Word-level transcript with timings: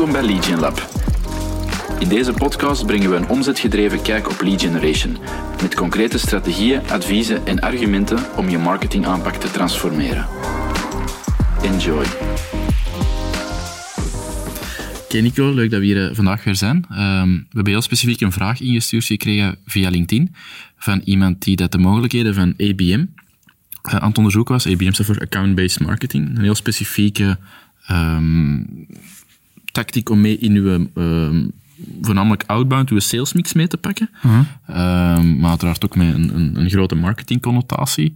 Welkom 0.00 0.20
bij 0.20 0.30
Lead 0.32 0.60
Lab. 0.60 0.88
In 1.98 2.08
deze 2.08 2.32
podcast 2.32 2.86
brengen 2.86 3.10
we 3.10 3.16
een 3.16 3.28
omzetgedreven 3.28 4.02
kijk 4.02 4.30
op 4.30 4.40
lead 4.40 4.60
generation, 4.60 5.16
met 5.62 5.74
concrete 5.74 6.18
strategieën, 6.18 6.80
adviezen 6.90 7.46
en 7.46 7.60
argumenten 7.60 8.36
om 8.36 8.48
je 8.48 8.58
marketingaanpak 8.58 9.34
te 9.34 9.50
transformeren. 9.50 10.26
Enjoy. 11.62 12.04
Oké 15.04 15.18
Nico, 15.18 15.54
leuk 15.54 15.70
dat 15.70 15.80
we 15.80 15.86
hier 15.86 16.08
eh, 16.08 16.14
vandaag 16.14 16.44
weer 16.44 16.56
zijn. 16.56 16.84
Ehm, 16.90 17.30
we 17.30 17.46
hebben 17.52 17.72
heel 17.72 17.82
specifiek 17.82 18.20
een 18.20 18.32
vraag 18.32 18.60
ingestuurd 18.60 19.04
gekregen 19.04 19.58
via 19.66 19.90
LinkedIn 19.90 20.34
van 20.76 21.00
iemand 21.04 21.42
die 21.42 21.56
dat 21.56 21.72
de 21.72 21.78
mogelijkheden 21.78 22.34
van 22.34 22.54
ABM 22.58 23.04
eh, 23.82 23.94
aan 23.94 24.08
het 24.08 24.18
onderzoeken 24.18 24.54
was. 24.54 24.66
ABM 24.66 24.92
staat 24.92 25.06
voor 25.06 25.20
Account-Based 25.20 25.80
Marketing. 25.80 26.36
Een 26.36 26.42
heel 26.42 26.54
specifieke 26.54 27.38
ehm, 27.86 28.62
tactiek 29.72 30.08
om 30.10 30.20
mee 30.20 30.38
in 30.38 30.54
uw 30.54 30.88
ehm, 30.94 31.46
voornamelijk 32.02 32.44
outbound, 32.46 32.90
uw 32.90 32.98
sales 32.98 33.32
mix 33.32 33.52
mee 33.52 33.68
te 33.68 33.76
pakken. 33.76 34.10
Ehm, 34.66 35.38
maar 35.38 35.50
uiteraard 35.50 35.84
ook 35.84 35.96
met 35.96 36.14
een, 36.14 36.34
een, 36.34 36.60
een 36.60 36.70
grote 36.70 36.94
marketingconnotatie. 36.94 38.12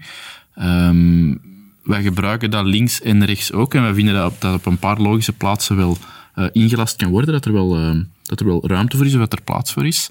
Ehm, 0.54 1.34
wij 1.82 2.02
gebruiken 2.02 2.50
dat 2.50 2.64
links 2.64 3.00
en 3.00 3.24
rechts 3.24 3.52
ook. 3.52 3.74
En 3.74 3.86
we 3.86 3.94
vinden 3.94 4.14
dat 4.14 4.32
op, 4.32 4.40
dat 4.40 4.54
op 4.54 4.66
een 4.66 4.78
paar 4.78 5.00
logische 5.00 5.32
plaatsen 5.32 5.76
wel 5.76 5.96
eh, 6.34 6.46
ingelast 6.52 6.96
kan 6.96 7.10
worden. 7.10 7.32
Dat 7.32 7.44
er, 7.44 7.52
wel, 7.52 7.76
ehm, 7.76 8.02
dat 8.22 8.40
er 8.40 8.46
wel 8.46 8.66
ruimte 8.66 8.96
voor 8.96 9.06
is 9.06 9.14
of 9.14 9.20
dat 9.20 9.32
er 9.32 9.42
plaats 9.42 9.72
voor 9.72 9.86
is. 9.86 10.10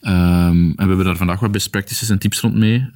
En 0.00 0.72
we 0.76 0.82
hebben 0.86 1.04
daar 1.04 1.16
vandaag 1.16 1.40
wat 1.40 1.52
best 1.52 1.70
practices 1.70 2.08
en 2.08 2.18
tips 2.18 2.40
rond 2.40 2.54
mee. 2.54 2.88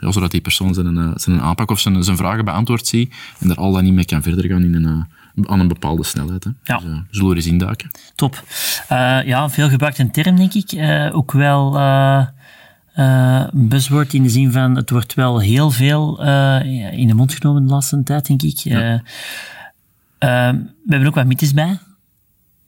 Ja, 0.00 0.12
zodat 0.12 0.30
die 0.30 0.40
persoon 0.40 0.74
zijn, 0.74 0.96
eh, 0.96 1.10
zijn 1.14 1.40
aanpak 1.40 1.70
of 1.70 1.80
zijn, 1.80 2.04
zijn 2.04 2.16
vragen 2.16 2.44
beantwoord 2.44 2.86
ziet. 2.86 3.14
En 3.38 3.48
daar 3.48 3.56
al 3.56 3.72
dan 3.72 3.84
niet 3.84 3.92
mee 3.92 4.04
kan 4.04 4.22
verder 4.22 4.44
gaan 4.44 4.62
in 4.62 4.74
een, 4.74 4.86
eh, 4.86 5.02
aan 5.46 5.60
een 5.60 5.68
bepaalde 5.68 6.04
snelheid. 6.04 6.44
Hè. 6.44 6.50
Ja. 6.62 6.76
Dus, 6.78 6.90
eh, 6.90 6.96
zullen 7.10 7.30
we 7.30 7.36
eens 7.36 7.46
induiken. 7.46 7.90
Top. 8.14 8.42
Eh, 8.88 9.18
ja, 9.24 9.50
veel 9.50 9.68
gebruikte 9.68 10.10
term, 10.10 10.36
denk 10.36 10.54
ik. 10.54 10.72
Eh, 10.72 11.16
ook 11.16 11.32
wel 11.32 11.78
eh, 11.78 13.44
buzzword 13.52 14.14
in 14.14 14.22
de 14.22 14.28
zin 14.28 14.52
van 14.52 14.76
het 14.76 14.90
wordt 14.90 15.14
wel 15.14 15.40
heel 15.40 15.70
veel 15.70 16.22
in 16.92 17.06
de 17.06 17.14
mond 17.14 17.34
genomen 17.34 17.66
de 17.66 17.72
laatste 17.72 18.02
tijd, 18.02 18.26
denk 18.26 18.42
ik. 18.42 18.60
We 18.64 19.00
hebben 20.88 21.06
ook 21.06 21.14
wat 21.14 21.26
mythes 21.26 21.54
bij. 21.54 21.78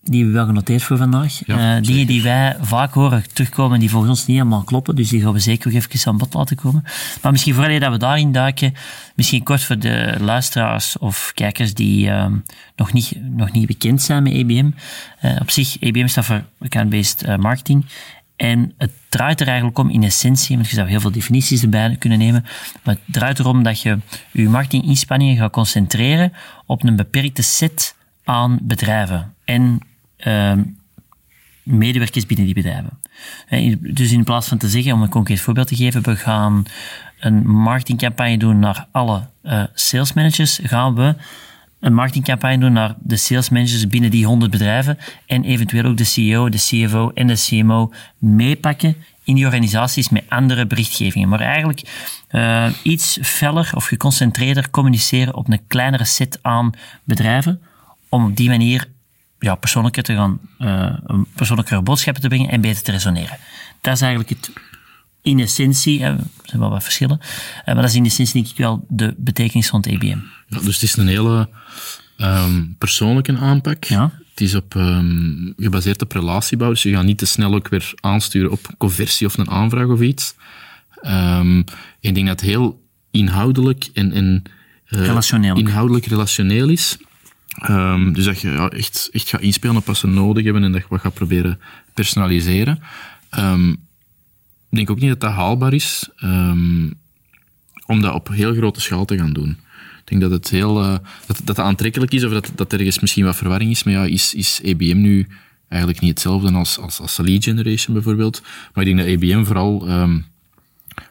Die 0.02 0.14
hebben 0.14 0.32
we 0.32 0.38
wel 0.38 0.48
genoteerd 0.48 0.82
voor 0.82 0.96
vandaag. 0.96 1.40
Ja, 1.46 1.76
Eh, 1.76 1.82
dingen 1.82 2.06
die 2.06 2.22
wij 2.22 2.56
vaak 2.60 2.92
horen 2.92 3.24
terugkomen, 3.32 3.80
die 3.80 3.90
volgens 3.90 4.10
ons 4.10 4.26
niet 4.26 4.36
helemaal 4.36 4.62
kloppen. 4.62 4.96
Dus 4.96 5.08
die 5.08 5.22
gaan 5.22 5.32
we 5.32 5.38
zeker 5.38 5.72
nog 5.72 5.82
even 5.82 6.08
aan 6.10 6.18
bod 6.18 6.34
laten 6.34 6.56
komen. 6.56 6.84
Maar 7.22 7.32
misschien 7.32 7.54
voordat 7.54 7.80
dat 7.80 7.92
we 7.92 7.98
daarin 7.98 8.32
duiken, 8.32 8.74
misschien 9.14 9.42
kort 9.42 9.62
voor 9.62 9.78
de 9.78 10.16
luisteraars 10.20 10.98
of 10.98 11.32
kijkers 11.34 11.74
die 11.74 12.10
ehm, 12.10 12.34
nog, 12.76 12.92
niet, 12.92 13.12
nog 13.20 13.52
niet 13.52 13.66
bekend 13.66 14.02
zijn 14.02 14.22
met 14.22 14.32
ABM. 14.32 14.70
Eh, 15.20 15.36
op 15.40 15.50
zich, 15.50 15.76
ABM 15.80 16.06
staat 16.06 16.24
voor 16.24 16.44
Account-Based 16.60 17.22
eh, 17.22 17.36
Marketing. 17.36 17.86
En 18.36 18.72
het 18.78 18.90
draait 19.08 19.40
er 19.40 19.46
eigenlijk 19.46 19.78
om 19.78 19.90
in 19.90 20.02
essentie, 20.02 20.56
want 20.56 20.68
je 20.68 20.74
zou 20.74 20.88
heel 20.88 21.00
veel 21.00 21.10
definities 21.12 21.62
erbij 21.62 21.96
kunnen 21.98 22.18
nemen, 22.18 22.44
maar 22.82 22.94
het 22.94 23.14
draait 23.14 23.38
erom 23.38 23.62
dat 23.62 23.80
je 23.80 23.98
je 24.32 24.48
marketinginspanningen 24.48 25.36
gaat 25.36 25.52
concentreren 25.52 26.32
op 26.66 26.84
een 26.84 26.96
beperkte 26.96 27.42
set 27.42 27.94
aan 28.24 28.58
bedrijven 28.62 29.34
en 29.44 29.80
medewerkers 31.62 32.26
binnen 32.26 32.46
die 32.46 32.54
bedrijven. 32.54 32.98
Dus 33.94 34.12
in 34.12 34.24
plaats 34.24 34.48
van 34.48 34.58
te 34.58 34.68
zeggen, 34.68 34.92
om 34.92 35.02
een 35.02 35.08
concreet 35.08 35.40
voorbeeld 35.40 35.68
te 35.68 35.76
geven, 35.76 36.02
we 36.02 36.16
gaan 36.16 36.64
een 37.20 37.48
marketingcampagne 37.48 38.38
doen 38.38 38.58
naar 38.58 38.86
alle 38.90 39.28
eh 39.42 39.62
sales 39.74 40.12
managers, 40.12 40.60
gaan 40.62 40.94
we 40.94 41.14
een 41.80 41.94
marketingcampagne 41.94 42.58
doen 42.58 42.72
naar 42.72 42.94
de 42.98 43.16
sales 43.16 43.48
managers 43.48 43.86
binnen 43.86 44.10
die 44.10 44.26
100 44.26 44.50
bedrijven 44.50 44.98
en 45.26 45.44
eventueel 45.44 45.84
ook 45.84 45.96
de 45.96 46.04
CEO, 46.04 46.48
de 46.48 46.58
CFO 46.58 47.10
en 47.14 47.26
de 47.26 47.44
CMO 47.48 47.92
meepakken 48.18 48.96
in 49.24 49.34
die 49.34 49.44
organisaties 49.44 50.08
met 50.08 50.24
andere 50.28 50.66
berichtgevingen. 50.66 51.28
Maar 51.28 51.40
eigenlijk 51.40 51.82
eh, 52.28 52.66
iets 52.82 53.18
feller 53.22 53.70
of 53.74 53.86
geconcentreerder 53.86 54.70
communiceren 54.70 55.34
op 55.34 55.48
een 55.48 55.60
kleinere 55.66 56.04
set 56.04 56.38
aan 56.42 56.72
bedrijven, 57.04 57.60
om 58.08 58.24
op 58.24 58.36
die 58.36 58.48
manier 58.48 58.88
ja, 59.40 59.54
persoonlijker 59.54 60.02
te 60.02 60.14
gaan, 60.14 60.40
eh, 60.58 60.92
een 61.04 61.26
persoonlijkere 61.34 61.82
boodschappen 61.82 62.22
te 62.22 62.28
brengen 62.28 62.50
en 62.50 62.60
beter 62.60 62.82
te 62.82 62.90
resoneren. 62.90 63.38
Dat 63.80 63.94
is 63.94 64.00
eigenlijk 64.00 64.30
het 64.30 64.52
in 65.22 65.40
essentie, 65.40 66.02
er 66.02 66.16
zijn 66.44 66.60
wel 66.60 66.70
wat 66.70 66.82
verschillen, 66.82 67.20
eh, 67.20 67.64
maar 67.64 67.82
dat 67.82 67.90
is 67.90 67.94
in 67.94 68.04
essentie 68.04 68.34
denk 68.34 68.46
ik 68.46 68.56
wel 68.56 68.84
de 68.88 69.14
betekenis 69.16 69.68
van 69.68 69.80
het 69.80 69.92
ABM. 69.92 70.18
Ja, 70.46 70.58
dus 70.60 70.74
het 70.74 70.82
is 70.82 70.96
een 70.96 71.08
hele 71.08 71.48
ehm, 72.16 72.64
persoonlijke 72.78 73.36
aanpak. 73.36 73.84
Ja. 73.84 74.12
Het 74.30 74.40
is 74.40 74.54
op, 74.54 74.74
ehm, 74.76 75.52
gebaseerd 75.56 76.02
op 76.02 76.12
relatiebouw, 76.12 76.68
dus 76.68 76.82
je 76.82 76.92
gaat 76.92 77.04
niet 77.04 77.18
te 77.18 77.26
snel 77.26 77.54
ook 77.54 77.68
weer 77.68 77.92
aansturen 78.00 78.50
op 78.50 78.74
conversie 78.78 79.26
of 79.26 79.38
een 79.38 79.50
aanvraag 79.50 79.86
of 79.86 80.00
iets. 80.00 80.34
Ehm, 81.00 81.58
ik 82.00 82.14
denk 82.14 82.26
dat 82.26 82.40
het 82.40 82.50
heel 82.50 82.80
inhoudelijk 83.10 83.90
en, 83.94 84.12
en 84.12 84.42
eh, 84.86 85.00
Relationeel 85.00 85.56
inhoudelijk 85.56 86.06
relationeel 86.06 86.68
is. 86.68 86.96
Ehm, 87.60 88.12
dus 88.12 88.24
dat 88.24 88.40
je 88.40 88.50
ja, 88.50 88.68
echt, 88.68 89.08
echt 89.12 89.28
gaat 89.28 89.40
inspelen 89.40 89.76
op 89.76 89.86
wat 89.86 89.96
ze 89.96 90.06
nodig 90.06 90.44
hebben 90.44 90.64
en 90.64 90.72
dat 90.72 90.80
je 90.80 90.86
wat 90.88 91.00
gaat 91.00 91.14
proberen 91.14 91.60
personaliseren. 91.94 92.80
Ehm, 93.30 93.70
ik 93.70 94.76
denk 94.76 94.90
ook 94.90 95.00
niet 95.00 95.08
dat 95.08 95.20
dat 95.20 95.32
haalbaar 95.32 95.72
is 95.72 96.08
ehm, 96.16 96.90
om 97.86 98.00
dat 98.00 98.14
op 98.14 98.28
heel 98.28 98.54
grote 98.54 98.80
schaal 98.80 99.04
te 99.04 99.16
gaan 99.16 99.32
doen. 99.32 99.50
Ik 100.00 100.04
denk 100.04 100.20
dat 100.20 100.30
het 100.30 100.50
heel 100.50 100.82
eh, 100.82 100.96
dat, 101.26 101.40
dat 101.44 101.58
aantrekkelijk 101.58 102.12
is 102.12 102.24
of 102.24 102.32
dat, 102.32 102.52
dat 102.54 102.72
ergens 102.72 102.98
misschien 103.00 103.24
wat 103.24 103.36
verwarring 103.36 103.70
is. 103.70 103.82
Maar 103.82 103.94
ja, 103.94 104.04
is, 104.04 104.34
is 104.34 104.60
ABM 104.64 105.00
nu 105.00 105.26
eigenlijk 105.68 106.00
niet 106.00 106.10
hetzelfde 106.10 106.52
als, 106.52 106.78
als, 106.78 107.00
als 107.00 107.16
lead 107.16 107.44
generation 107.44 107.94
bijvoorbeeld? 107.94 108.42
Maar 108.74 108.86
ik 108.86 108.96
denk 108.96 109.08
dat 109.08 109.16
ABM 109.16 109.44
vooral 109.44 109.88
ehm, 109.88 110.14
eh, 110.14 110.22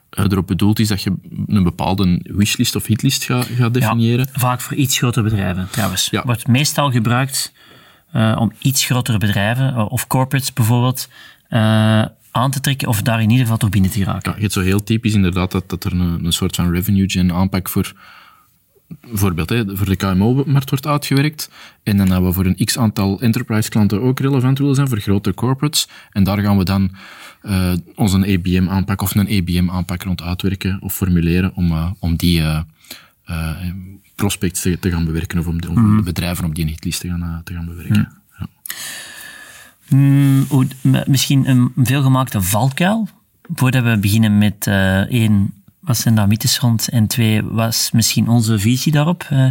erop 0.10 0.48
bedoeld 0.48 0.80
is 0.80 0.88
dat 0.88 1.02
je 1.02 1.14
een 1.48 1.64
bepaalde 1.64 2.20
wishlist 2.24 2.76
of 2.76 2.86
hitlist 2.86 3.24
gaat, 3.24 3.74
definiëren. 3.74 4.28
Ja, 4.34 4.40
vaak 4.40 4.62
voor 4.62 4.78
iets 4.78 4.98
grotere 4.98 5.24
bedrijven 5.24 5.68
trouwens. 5.72 6.08
Ja. 6.12 6.24
Wordt 6.26 6.48
meestal 6.48 6.92
gebruikt 6.92 7.54
eh, 8.12 8.36
om 8.40 8.52
iets 8.60 8.86
grotere 8.86 9.18
bedrijven, 9.18 9.74
eh, 9.74 9.92
of 9.92 10.08
corporates 10.08 10.54
bijvoorbeeld, 10.54 11.10
eh, 11.48 12.06
aan 12.32 12.52
te 12.52 12.60
trekken 12.60 12.88
of 12.88 13.02
daar 13.02 13.22
in 13.22 13.30
ieder 13.30 13.44
geval 13.44 13.58
toch 13.58 13.70
binnen 13.70 13.92
te 13.92 13.98
geraken. 13.98 14.30
Ja, 14.30 14.36
je 14.36 14.42
hebt 14.42 14.54
zo 14.54 14.62
heel 14.62 14.84
typisch 14.84 15.14
inderdaad 15.14 15.52
dat, 15.52 15.70
dat 15.70 15.84
er 15.84 15.92
een, 15.92 16.26
een 16.26 16.32
soort 16.34 16.56
van 16.56 16.72
revenue 16.72 17.10
gen 17.10 17.34
aanpak 17.34 17.70
voor 17.70 17.94
bijvoorbeeld 19.02 19.50
hè, 19.50 19.78
voor 19.78 19.86
de 19.86 19.96
KMO-markt 19.96 20.70
wordt 20.70 20.88
uitgewerkt. 20.88 21.50
En 21.84 21.98
dan 21.98 22.08
dat 22.08 22.24
we 22.24 22.34
voor 22.34 22.46
een 22.46 22.66
x-aantal 22.66 23.22
enterprise 23.22 23.70
klanten 23.70 24.02
ook 24.02 24.20
relevant 24.20 24.58
willen 24.58 24.76
zijn 24.76 24.88
voor 24.88 25.00
grote 25.00 25.34
corporates. 25.34 25.88
En 26.12 26.24
daar 26.24 26.40
gaan 26.40 26.58
we 26.58 26.64
dan 26.64 26.92
eh 27.42 27.74
onze 27.96 28.18
ABM-aanpak 28.18 29.02
of 29.02 29.16
een 29.16 29.38
ABM-aanpak 29.38 30.04
rond 30.04 30.22
uitwerken 30.22 30.78
of 30.82 30.94
formuleren 30.94 31.56
om, 31.56 31.72
eh, 31.72 31.92
om 32.00 32.16
die 32.16 32.42
eh, 32.42 33.58
prospects 34.16 34.62
te, 34.62 34.80
te 34.80 34.92
gaan 34.92 35.06
bewerken 35.06 35.40
of 35.40 35.48
om, 35.48 35.62
de, 35.62 35.70
om 35.70 35.98
de 35.98 36.04
bedrijven 36.04 36.46
op 36.46 36.56
die 36.56 36.66
hitlist 36.66 37.00
te 37.00 37.08
gaan, 37.08 37.42
te 37.44 37.54
gaan 37.54 37.66
bewerken. 37.66 38.12
Ja. 38.38 38.48
Hmm, 39.88 40.48
misschien 41.06 41.50
een 41.50 41.72
veelgemaakte 41.76 42.42
valkuil. 42.42 43.08
Voordat 43.54 43.84
we 43.84 43.98
beginnen 43.98 44.38
met 44.38 44.68
één, 45.10 45.54
wat 45.90 45.98
zijn 45.98 46.16
daar 46.16 46.28
mythes 46.28 46.60
rond? 46.60 46.88
En 46.88 47.08
twee, 47.08 47.44
wat 47.44 47.74
is 47.74 47.92
misschien 47.92 48.28
onze 48.28 48.60
visie 48.60 48.92
daarop? 48.92 49.28
Eh, 49.30 49.48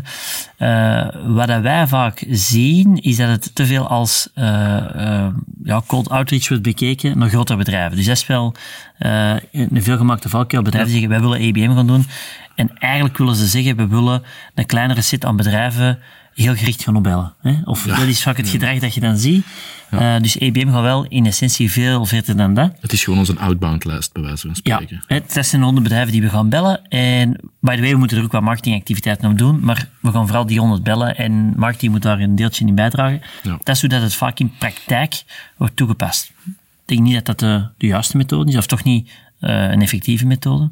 eh, 0.56 1.08
wat 1.26 1.46
dat 1.46 1.60
wij 1.62 1.86
vaak 1.86 2.24
zien, 2.30 2.96
is 2.96 3.16
dat 3.16 3.28
het 3.28 3.54
te 3.54 3.66
veel 3.66 3.86
als 3.88 4.28
eh, 4.34 5.26
ja, 5.64 5.82
cold 5.86 6.10
outreach 6.10 6.48
wordt 6.48 6.62
bekeken 6.62 7.18
naar 7.18 7.28
grotere 7.28 7.58
bedrijven. 7.58 7.96
Dus 7.96 8.06
dat 8.06 8.16
is 8.16 8.26
wel 8.26 8.54
een 8.98 9.82
veelgemaakte 9.82 10.28
valkuil. 10.28 10.62
Bedrijven 10.62 10.90
zeggen, 10.90 11.08
wij 11.08 11.20
willen 11.20 11.48
ABM 11.48 11.74
gaan 11.74 11.86
doen. 11.86 12.06
En 12.54 12.78
eigenlijk 12.78 13.18
willen 13.18 13.34
ze 13.34 13.46
zeggen, 13.46 13.76
we 13.76 13.86
willen 13.86 14.22
een 14.54 14.66
kleinere 14.66 15.02
set 15.02 15.24
aan 15.24 15.36
bedrijven 15.36 15.98
heel 16.38 16.54
gericht 16.56 16.82
gaan 16.82 16.96
opbellen. 16.96 17.34
Hè? 17.40 17.54
Of 17.64 17.82
dat 17.82 17.98
is 17.98 18.22
vaak 18.22 18.36
het 18.36 18.48
gedrag 18.48 18.78
dat 18.78 18.94
je 18.94 19.00
dan 19.00 19.16
ziet. 19.18 19.44
Eh, 19.90 20.16
dus 20.20 20.40
ABM 20.40 20.70
gaat 20.72 20.82
wel 20.82 21.04
in 21.08 21.26
essentie 21.26 21.70
veel 21.70 22.06
verder 22.06 22.36
dan 22.36 22.54
dat. 22.54 22.72
Het 22.80 22.92
is 22.92 23.04
gewoon 23.04 23.18
onze 23.18 23.38
outbound-lijst, 23.38 24.12
bij 24.12 24.22
wijze 24.22 24.46
van 24.46 24.56
Ja, 24.62 24.74
spreken. 24.74 25.04
hè, 25.06 25.20
dat 25.34 25.46
zijn 25.46 25.62
honderd 25.62 25.82
bedrijven 25.82 26.12
die 26.12 26.22
we 26.22 26.28
gaan 26.28 26.48
bellen. 26.48 26.88
En 26.88 27.40
by 27.60 27.74
the 27.74 27.80
way, 27.80 27.90
we 27.90 27.96
moeten 27.98 28.16
er 28.18 28.24
ook 28.24 28.32
wat 28.32 28.42
marketingactiviteiten 28.42 29.30
op 29.30 29.38
doen. 29.38 29.60
Maar 29.64 29.88
we 30.00 30.10
gaan 30.12 30.26
vooral 30.26 30.46
die 30.46 30.58
honderd 30.60 30.82
bellen 30.82 31.16
en 31.16 31.52
marketing 31.56 31.92
moet 31.92 32.02
daar 32.02 32.20
een 32.20 32.34
deeltje 32.34 32.66
in 32.66 32.74
bijdragen. 32.74 33.20
Ja. 33.42 33.58
Dat 33.62 33.74
is 33.74 33.80
hoe 33.80 33.90
dat 33.90 34.02
het 34.02 34.14
vaak 34.14 34.38
in 34.38 34.52
praktijk 34.58 35.22
wordt 35.56 35.76
toegepast. 35.76 36.32
Ik 36.46 36.54
denk 36.96 37.00
niet 37.00 37.14
dat 37.14 37.26
dat 37.26 37.38
de, 37.38 37.68
de 37.78 37.86
juiste 37.86 38.16
methode 38.16 38.50
is, 38.50 38.56
of 38.56 38.66
toch 38.66 38.84
niet 38.84 39.10
eh, 39.40 39.70
een 39.70 39.82
effectieve 39.82 40.26
methode. 40.26 40.70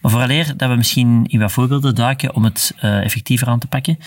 Maar 0.00 0.10
vooraleer 0.10 0.56
dat 0.56 0.68
we 0.70 0.76
misschien 0.76 1.24
in 1.26 1.40
wat 1.40 1.52
voorbeelden 1.52 1.94
duiken 1.94 2.34
om 2.34 2.44
het 2.44 2.74
eh, 2.80 3.04
effectiever 3.04 3.46
aan 3.48 3.58
te 3.58 3.66
pakken. 3.66 3.98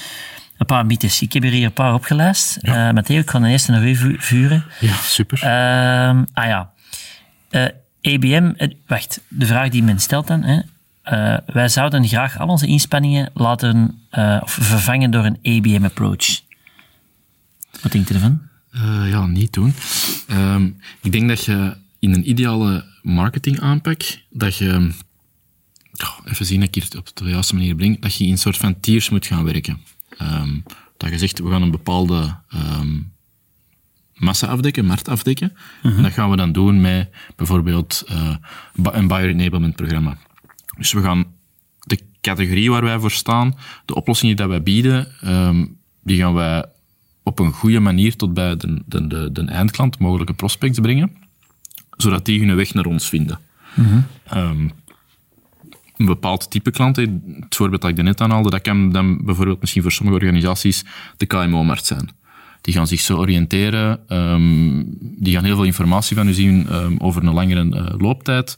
Een 0.58 0.66
paar 0.66 0.86
mythes. 0.86 1.22
Ik 1.22 1.34
heb 1.34 1.44
er 1.44 1.50
hier 1.52 1.66
een 1.66 1.74
paar 1.74 1.94
opgelijst. 1.94 2.58
Eh 2.58 2.92
Matteo, 2.92 3.20
ik 3.20 3.30
ga 3.30 3.40
de 3.40 3.48
eerste 3.48 3.72
naar 3.72 3.88
u 3.88 3.96
vu- 3.96 4.16
vuren. 4.20 4.64
Ja, 4.80 4.94
super. 4.96 5.38
Ehm, 5.44 6.24
ah 6.34 6.46
ja. 6.46 6.72
Eh, 7.50 7.66
ABM, 8.14 8.52
eh, 8.58 8.72
wacht, 8.88 9.22
de 9.28 9.46
vraag 9.46 9.70
die 9.70 9.84
men 9.84 10.00
stelt 10.00 10.28
dan. 10.28 10.44
Hè. 10.44 10.60
Wij 11.46 11.70
zouden 11.70 12.08
graag 12.08 12.40
al 12.40 12.48
onze 12.48 12.68
inspanningen 12.68 13.30
laten 13.34 14.02
of 14.42 14.52
vervangen 14.52 15.12
door 15.12 15.26
een 15.26 15.40
ABM-approach. 15.44 16.42
Wat 17.82 17.92
denkt 17.92 18.10
u 18.10 18.14
ervan? 18.14 18.42
Uh, 18.72 19.10
ja, 19.10 19.26
niet 19.26 19.54
doen. 19.54 19.74
Ehm, 20.28 20.70
ik 21.02 21.12
denk 21.12 21.28
dat 21.28 21.46
je 21.46 21.78
in 22.00 22.14
een 22.14 22.30
ideale 22.30 22.86
marketingaanpak, 23.02 24.02
dat 24.30 24.58
je, 24.58 24.92
even 26.26 26.46
zien 26.46 26.60
dat 26.60 26.76
ik 26.76 26.84
hier 26.84 26.98
op 27.00 27.10
de 27.14 27.26
juiste 27.30 27.56
manier 27.56 27.76
breng, 27.76 28.02
dat 28.02 28.16
je 28.16 28.26
in 28.26 28.32
een 28.32 28.38
soort 28.38 28.58
van 28.58 28.80
tiers 28.80 29.10
moet 29.10 29.26
gaan 29.26 29.44
werken. 29.44 29.82
Ehm, 30.18 30.60
dat 30.98 31.10
je 31.10 31.18
zegt, 31.18 31.40
we 31.40 31.50
gaan 31.50 31.62
een 31.62 31.72
bepaalde 31.72 32.36
um, 32.54 33.12
massa 34.14 34.48
afdekken, 34.48 34.86
markt 34.86 35.08
afdekken. 35.08 35.54
En 35.84 36.02
dat 36.02 36.12
gaan 36.12 36.30
we 36.30 36.36
dan 36.36 36.52
doen 36.52 36.82
met 36.82 37.10
bijvoorbeeld 37.36 38.04
uh, 38.12 38.36
een 38.76 39.08
buyer 39.08 39.30
enablement 39.30 39.76
programma. 39.76 40.18
Dus 40.78 40.94
we 40.94 41.02
gaan 41.02 41.26
de 41.80 42.00
categorie 42.22 42.72
waar 42.72 42.84
wij 42.84 43.00
voor 43.00 43.12
staan, 43.12 43.56
de 43.86 43.96
oplossingen 43.96 44.36
die 44.36 44.46
wij 44.46 44.64
bieden, 44.64 45.08
die 46.04 46.18
gaan 46.18 46.34
wij 46.34 46.66
op 47.24 47.40
een 47.40 47.52
goede 47.52 47.80
manier 47.80 48.16
tot 48.16 48.34
bij 48.34 48.58
de, 48.58 48.82
de, 48.86 49.08
de, 49.08 49.32
de 49.32 49.46
eindklant, 49.46 50.00
mogelijke 50.00 50.34
prospects 50.34 50.80
brengen, 50.80 51.12
zodat 51.98 52.26
die 52.26 52.46
hun 52.46 52.56
weg 52.56 52.74
naar 52.74 52.86
ons 52.86 53.10
vinden. 53.10 53.40
um, 54.34 54.72
een 56.04 56.14
bepaald 56.14 56.50
type 56.52 56.72
klant, 56.72 56.96
het 56.96 57.10
voorbeeld 57.50 57.82
dat 57.82 57.90
ik 57.90 58.04
net 58.04 58.22
aanhaalde, 58.22 58.50
dat 58.50 58.62
kan 58.62 58.92
dan 58.92 59.26
bijvoorbeeld 59.26 59.62
misschien 59.62 59.82
voor 59.82 59.92
sommige 59.92 60.18
organisaties 60.18 60.84
de 61.18 61.26
KMO-markt 61.26 61.86
zijn. 61.86 62.10
Die 62.62 62.74
gaan 62.74 62.88
zich 62.88 63.00
zo 63.00 63.18
oriënteren, 63.18 64.00
um, 64.08 64.86
die 65.00 65.34
gaan 65.34 65.44
heel 65.44 65.56
veel 65.56 65.64
informatie 65.64 66.16
van 66.16 66.28
u 66.28 66.34
zien 66.34 66.74
um, 66.74 66.96
over 67.00 67.24
een 67.24 67.34
langere 67.34 67.64
uh, 67.64 67.86
looptijd. 67.98 68.58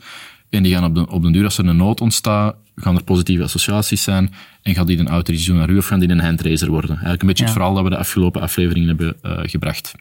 En 0.49 0.63
die 0.63 0.73
gaan 0.73 0.83
op 0.83 0.95
de, 0.95 1.09
op 1.09 1.23
de 1.23 1.31
duur, 1.31 1.43
als 1.43 1.57
er 1.57 1.67
een 1.67 1.77
nood 1.77 2.01
ontstaat, 2.01 2.55
gaan 2.75 2.95
er 2.95 3.03
positieve 3.03 3.43
associaties 3.43 4.03
zijn 4.03 4.33
en 4.61 4.73
gaat 4.73 4.87
die 4.87 4.99
een 4.99 5.09
outreach 5.09 5.43
doen 5.43 5.57
naar 5.57 5.69
u 5.69 5.77
of 5.77 5.87
gaan 5.87 5.99
die 5.99 6.09
een 6.09 6.19
handraiser 6.19 6.69
worden? 6.69 6.89
Eigenlijk 6.89 7.21
een 7.21 7.27
beetje 7.27 7.43
het 7.43 7.53
verhaal 7.53 7.73
dat 7.73 7.83
we 7.83 7.89
de 7.89 7.97
afgelopen 7.97 8.41
afleveringen 8.41 8.87
hebben 8.87 9.15
uh, 9.23 9.39
gebracht. 9.41 9.93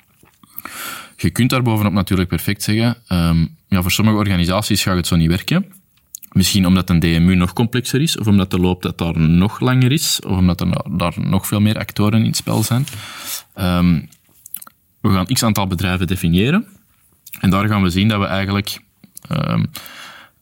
Je 1.16 1.30
kunt 1.30 1.50
daar 1.50 1.62
bovenop 1.62 1.92
natuurlijk 1.92 2.28
perfect 2.28 2.62
zeggen, 2.62 2.96
um, 3.08 3.56
ja, 3.68 3.82
voor 3.82 3.90
sommige 3.90 4.16
organisaties 4.16 4.82
gaat 4.82 4.96
het 4.96 5.06
zo 5.06 5.16
niet 5.16 5.28
werken. 5.28 5.66
Misschien 6.34 6.66
omdat 6.66 6.90
een 6.90 6.98
DMU 6.98 7.34
nog 7.34 7.52
complexer 7.52 8.00
is, 8.00 8.18
of 8.18 8.26
omdat 8.26 8.50
de 8.50 8.58
looptijd 8.58 8.98
daar 8.98 9.20
nog 9.20 9.60
langer 9.60 9.92
is, 9.92 10.20
of 10.26 10.36
omdat 10.36 10.60
er 10.60 10.68
daar 10.90 11.14
nog 11.16 11.46
veel 11.46 11.60
meer 11.60 11.78
actoren 11.78 12.20
in 12.20 12.26
het 12.26 12.36
spel 12.36 12.62
zijn. 12.62 12.86
Um, 13.56 14.08
we 15.00 15.10
gaan 15.10 15.26
x 15.26 15.42
aantal 15.42 15.66
bedrijven 15.66 16.06
definiëren. 16.06 16.66
En 17.40 17.50
daar 17.50 17.68
gaan 17.68 17.82
we 17.82 17.90
zien 17.90 18.08
dat 18.08 18.20
we 18.20 18.26
eigenlijk 18.26 18.80
um, 19.30 19.66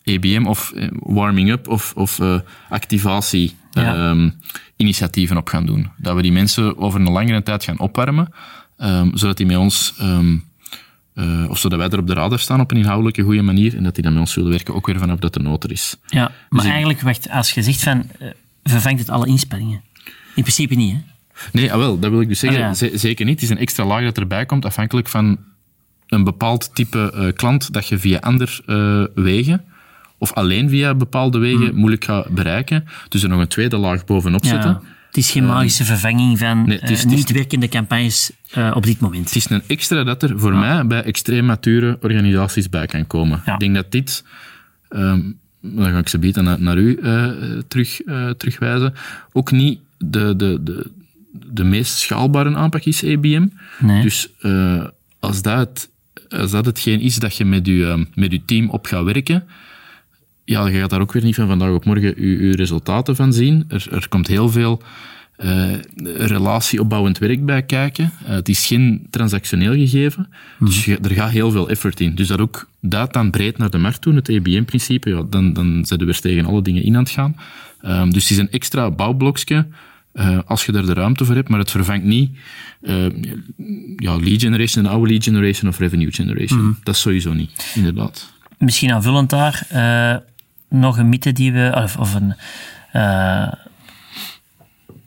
EBM 0.02 0.46
of 0.46 0.72
eh, 0.72 0.88
warming 0.92 1.50
up 1.50 1.68
of, 1.68 1.92
of 1.96 2.18
uh, 2.18 2.40
activatie 2.68 3.56
ja. 3.70 4.10
um, 4.10 4.40
initiatieven 4.76 5.36
op 5.36 5.48
gaan 5.48 5.66
doen. 5.66 5.90
Dat 5.96 6.14
we 6.16 6.22
die 6.22 6.32
mensen 6.32 6.78
over 6.78 7.00
een 7.00 7.10
langere 7.10 7.42
tijd 7.42 7.64
gaan 7.64 7.78
opwarmen, 7.78 8.32
zodat 9.14 9.36
die 9.36 9.46
met 9.46 9.56
ons, 9.56 9.94
uh, 11.14 11.50
of 11.50 11.58
zodat 11.58 11.78
wij 11.78 11.88
er 11.88 11.98
op 11.98 12.06
de 12.06 12.14
radar 12.14 12.38
staan 12.38 12.60
op 12.60 12.70
een 12.70 12.76
inhoudelijke 12.76 13.22
goede 13.22 13.42
manier 13.42 13.76
en 13.76 13.82
dat 13.82 13.94
die 13.94 14.04
dan 14.04 14.12
met 14.12 14.20
ons 14.20 14.34
willen 14.34 14.50
werken, 14.50 14.74
ook 14.74 14.86
weer 14.86 14.98
vanaf 14.98 15.18
dat 15.18 15.34
de 15.34 15.40
nood 15.40 15.64
er 15.64 15.70
is. 15.70 15.96
Ja, 16.06 16.32
maar 16.48 16.62
dus 16.62 16.70
eigenlijk, 16.70 17.00
wacht, 17.00 17.30
als 17.30 17.50
je 17.50 17.62
zegt 17.62 17.82
van, 17.82 18.04
uh, 18.20 18.28
vervangt 18.64 18.98
het 18.98 19.10
alle 19.10 19.26
inspanningen? 19.26 19.82
In 20.34 20.42
principe 20.42 20.74
niet, 20.74 20.92
hè? 20.92 21.00
Nee, 21.52 21.72
ah, 21.72 21.78
wel, 21.78 21.98
dat 21.98 22.10
wil 22.10 22.20
ik 22.20 22.28
dus 22.28 22.38
zeggen. 22.38 22.64
Ah, 22.64 22.74
ja. 22.74 22.98
Zeker 22.98 23.24
niet. 23.24 23.34
Het 23.34 23.42
is 23.42 23.50
een 23.50 23.58
extra 23.58 23.84
laag 23.84 24.04
dat 24.04 24.18
erbij 24.18 24.46
komt, 24.46 24.64
afhankelijk 24.64 25.08
van 25.08 25.38
een 26.06 26.24
bepaald 26.24 26.74
type 26.74 27.12
uh, 27.16 27.32
klant 27.32 27.72
dat 27.72 27.88
je 27.88 27.98
via 27.98 28.18
ander 28.18 28.60
uh, 28.66 29.04
wegen 29.14 29.64
of 30.18 30.32
alleen 30.32 30.68
via 30.68 30.94
bepaalde 30.94 31.38
wegen 31.38 31.66
hmm. 31.66 31.76
moeilijk 31.76 32.04
gaat 32.04 32.28
bereiken. 32.28 32.84
Dus 33.08 33.22
er 33.22 33.28
nog 33.28 33.40
een 33.40 33.48
tweede 33.48 33.76
laag 33.76 34.04
bovenop 34.04 34.44
zetten. 34.44 34.82
Het 35.12 35.24
is 35.24 35.30
geen 35.30 35.46
magische 35.46 35.84
vervanging 35.84 36.38
van 36.38 36.66
nee, 36.66 36.80
is, 36.80 37.04
uh, 37.04 37.10
niet 37.10 37.32
werkende 37.32 37.68
campagnes 37.68 38.30
uh, 38.56 38.72
op 38.74 38.84
dit 38.84 39.00
moment. 39.00 39.24
Het 39.24 39.36
is 39.36 39.50
een 39.50 39.62
extra 39.66 40.04
dat 40.04 40.22
er 40.22 40.38
voor 40.38 40.52
ja. 40.52 40.58
mij 40.58 40.86
bij 40.86 41.02
extreem 41.02 41.44
mature 41.44 41.98
organisaties 42.00 42.68
bij 42.68 42.86
kan 42.86 43.06
komen. 43.06 43.42
Ik 43.46 43.58
denk 43.58 43.74
dat 43.74 43.90
dit... 43.90 44.24
Um, 44.90 45.38
dan 45.60 45.84
ga 45.84 45.98
ik 45.98 46.08
ze 46.08 46.18
beter 46.18 46.42
naar, 46.42 46.60
naar 46.60 46.76
u 46.76 46.98
uh, 47.02 47.30
terug, 47.68 48.00
terugwijzen. 48.36 48.94
Ook 49.32 49.50
niet 49.50 49.80
de, 49.98 50.36
de, 50.36 50.58
de, 50.62 50.90
de 51.32 51.64
meest 51.64 51.98
schaalbare 51.98 52.54
aanpak 52.54 52.84
is 52.84 53.02
EBM. 53.02 53.46
Nee. 53.78 54.02
Dus 54.02 54.28
als, 55.20 55.42
dat 55.42 55.88
als 56.28 56.50
dat 56.50 56.66
hetgeen 56.66 57.00
is 57.00 57.16
dat 57.16 57.36
je 57.36 57.44
met 57.44 57.66
je, 57.66 58.06
met 58.14 58.32
je 58.32 58.44
team 58.44 58.70
op 58.70 58.86
gaat 58.86 59.04
werken, 59.04 59.44
ja, 60.44 60.66
je 60.66 60.78
gaat 60.78 60.90
daar 60.90 61.00
ook 61.00 61.12
weer 61.12 61.24
niet 61.24 61.34
van 61.34 61.46
vandaag 61.46 61.72
op 61.72 61.84
morgen 61.84 62.14
je, 62.16 62.56
resultaten 62.56 63.16
van 63.16 63.32
zien. 63.32 63.64
Er, 63.68 63.86
er 63.90 64.08
komt 64.08 64.26
heel 64.26 64.48
veel 64.48 64.82
uh, 65.38 65.72
relatieopbouwend 66.02 67.18
werk 67.18 67.44
bij 67.44 67.62
kijken. 67.62 68.12
Uh, 68.22 68.30
het 68.30 68.48
is 68.48 68.66
geen 68.66 69.06
transactioneel 69.10 69.72
gegeven, 69.72 70.28
mm. 70.58 70.66
dus 70.66 70.84
je, 70.84 70.98
er 71.02 71.10
gaat 71.10 71.30
heel 71.30 71.50
veel 71.50 71.68
effort 71.68 72.00
in. 72.00 72.14
Dus 72.14 72.28
dat 72.28 72.40
ook 72.40 72.68
dat 72.80 73.12
dan 73.12 73.30
breed 73.30 73.58
naar 73.58 73.70
de 73.70 73.78
markt 73.78 74.02
doen, 74.02 74.16
het 74.16 74.28
EBM-principe, 74.28 75.10
ja, 75.10 75.22
dan, 75.30 75.52
dan 75.52 75.84
zijn 75.84 76.00
we 76.00 76.04
weer 76.04 76.20
tegen 76.20 76.44
alle 76.44 76.62
dingen 76.62 76.82
in 76.82 76.96
aan 76.96 77.02
het 77.02 77.12
gaan. 77.12 77.36
Um, 77.84 78.12
dus 78.12 78.22
het 78.22 78.32
is 78.32 78.38
een 78.38 78.50
extra 78.50 78.90
bouwblokje 78.90 79.66
uh, 80.14 80.38
als 80.46 80.66
je 80.66 80.72
daar 80.72 80.86
de 80.86 80.92
ruimte 80.92 81.24
voor 81.24 81.34
hebt, 81.34 81.48
maar 81.48 81.58
het 81.58 81.70
vervangt 81.70 82.04
niet 82.04 82.38
uh, 82.82 83.06
ja, 83.96 84.16
lead 84.16 84.40
generation, 84.40 84.84
een 84.84 84.90
oude 84.90 85.10
lead 85.10 85.24
generation 85.24 85.70
of 85.70 85.78
revenue 85.78 86.12
generation. 86.12 86.60
Mm. 86.60 86.78
Dat 86.82 86.94
is 86.94 87.00
sowieso 87.00 87.32
niet, 87.32 87.72
inderdaad. 87.74 88.32
Misschien 88.58 88.92
aanvullend 88.92 89.30
daar, 89.30 89.66
nog 90.72 90.98
een 90.98 91.08
mythe 91.08 91.32
die 91.32 91.52
we, 91.52 91.72
of, 91.74 91.96
of 91.96 92.14
een, 92.14 92.34
uh, 92.92 93.52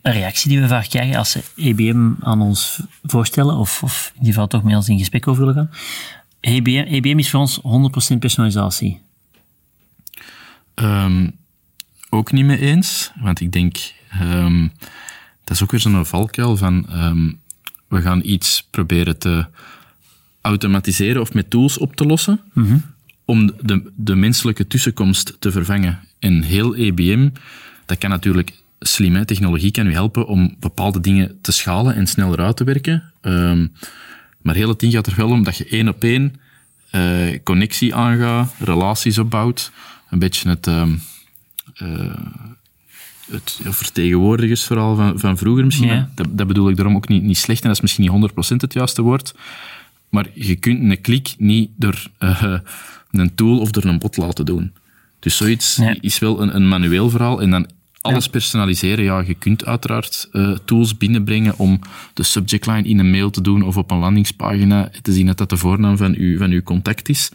een 0.01 0.13
reactie 0.13 0.49
die 0.49 0.61
we 0.61 0.67
vaak 0.67 0.89
krijgen 0.89 1.17
als 1.17 1.31
ze 1.31 1.43
EBM 1.55 2.11
aan 2.19 2.41
ons 2.41 2.79
voorstellen, 3.03 3.55
of, 3.55 3.83
of 3.83 4.07
in 4.13 4.19
ieder 4.19 4.33
geval 4.33 4.47
toch 4.47 4.63
met 4.63 4.75
ons 4.75 4.89
in 4.89 4.97
gesprek 4.97 5.27
over 5.27 5.45
willen 5.45 5.55
gaan. 5.55 5.69
EBM, 6.39 6.85
EBM 6.87 7.17
is 7.17 7.29
voor 7.29 7.39
ons 7.39 7.59
100% 8.15 8.17
personalisatie. 8.19 9.01
Um, 10.75 11.31
ook 12.09 12.31
niet 12.31 12.45
mee 12.45 12.59
eens, 12.59 13.11
want 13.21 13.39
ik 13.39 13.51
denk, 13.51 13.77
um, 14.21 14.71
dat 15.43 15.55
is 15.55 15.63
ook 15.63 15.71
weer 15.71 15.79
zo'n 15.79 16.05
valkuil 16.05 16.57
van, 16.57 16.85
um, 16.91 17.39
we 17.87 18.01
gaan 18.01 18.21
iets 18.23 18.67
proberen 18.71 19.17
te 19.17 19.45
automatiseren 20.41 21.21
of 21.21 21.33
met 21.33 21.49
tools 21.49 21.77
op 21.77 21.95
te 21.95 22.05
lossen. 22.05 22.41
Mm 22.53 22.65
-hmm 22.65 22.94
om 23.25 23.51
de, 23.61 23.91
de 23.95 24.15
menselijke 24.15 24.67
tussenkomst 24.67 25.35
te 25.39 25.51
vervangen. 25.51 25.99
En 26.19 26.41
heel 26.41 26.75
EBM, 26.75 27.29
dat 27.85 27.97
kan 27.97 28.09
natuurlijk 28.09 28.53
slim, 28.79 29.15
hè? 29.15 29.25
technologie 29.25 29.71
kan 29.71 29.87
u 29.87 29.93
helpen 29.93 30.27
om 30.27 30.55
bepaalde 30.59 30.99
dingen 30.99 31.37
te 31.41 31.51
schalen 31.51 31.95
en 31.95 32.07
sneller 32.07 32.39
uit 32.39 32.57
te 32.57 32.63
werken. 32.63 33.03
Um, 33.21 33.71
maar 34.41 34.55
heel 34.55 34.69
het 34.69 34.79
ding 34.79 34.93
gaat 34.93 35.07
er 35.07 35.15
wel 35.15 35.29
om 35.29 35.43
dat 35.43 35.57
je 35.57 35.65
één 35.65 35.87
op 35.87 36.03
één 36.03 36.35
uh, 36.91 37.39
connectie 37.43 37.95
aangaat, 37.95 38.53
relaties 38.59 39.17
opbouwt, 39.17 39.71
een 40.09 40.19
beetje 40.19 40.49
het, 40.49 40.67
um, 40.67 41.01
uh, 41.81 42.15
het 43.31 43.59
vertegenwoordigersverhaal 43.63 44.95
van, 44.95 45.19
van 45.19 45.37
vroeger 45.37 45.65
misschien. 45.65 46.07
Dat, 46.15 46.27
dat, 46.29 46.47
bedoel 46.47 46.69
ik 46.69 46.75
daarom 46.75 46.95
ook 46.95 47.07
niet, 47.07 47.23
niet 47.23 47.37
slecht 47.37 47.61
en 47.61 47.67
dat 47.67 47.75
is 47.75 47.81
misschien 47.81 48.19
niet 48.19 48.31
100% 48.31 48.55
het 48.55 48.73
juiste 48.73 49.01
woord. 49.01 49.33
Maar 50.09 50.27
je 50.33 50.55
kunt 50.55 50.79
een 50.79 51.01
klik 51.01 51.35
niet 51.37 51.69
door 51.75 52.07
uh, 52.19 52.53
een 53.19 53.35
tool 53.35 53.59
of 53.59 53.71
door 53.71 53.83
een 53.83 53.99
bot 53.99 54.17
laten 54.17 54.45
doen. 54.45 54.73
Dus 55.19 55.37
zoiets 55.37 55.75
ja. 55.75 55.95
is 56.01 56.19
wel 56.19 56.41
een, 56.41 56.55
een, 56.55 56.67
manueel 56.67 57.09
verhaal. 57.09 57.41
En 57.41 57.49
dan 57.49 57.67
alles 58.01 58.25
ja. 58.25 58.31
personaliseren. 58.31 59.03
Ja, 59.03 59.23
je 59.27 59.33
kunt 59.33 59.65
uiteraard 59.65 60.29
uh, 60.31 60.51
tools 60.65 60.97
binnenbrengen 60.97 61.57
om 61.57 61.79
de 62.13 62.23
subject 62.23 62.65
line 62.65 62.87
in 62.87 62.99
een 62.99 63.11
mail 63.11 63.29
te 63.29 63.41
doen 63.41 63.61
of 63.61 63.77
op 63.77 63.91
een 63.91 63.97
landingspagina 63.97 64.89
te 65.01 65.13
zien 65.13 65.25
dat 65.25 65.37
dat 65.37 65.49
de 65.49 65.57
voornaam 65.57 65.97
van, 65.97 66.15
u, 66.17 66.37
van 66.37 66.51
uw 66.51 66.61
contact 66.61 67.09
is. 67.09 67.31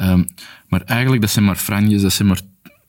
Um, 0.00 0.26
maar 0.68 0.82
eigenlijk, 0.82 1.20
dat 1.22 1.30
zijn 1.30 1.44
maar 1.44 1.56
franjes, 1.56 2.02
dat 2.02 2.12
zijn 2.12 2.28
maar 2.28 2.40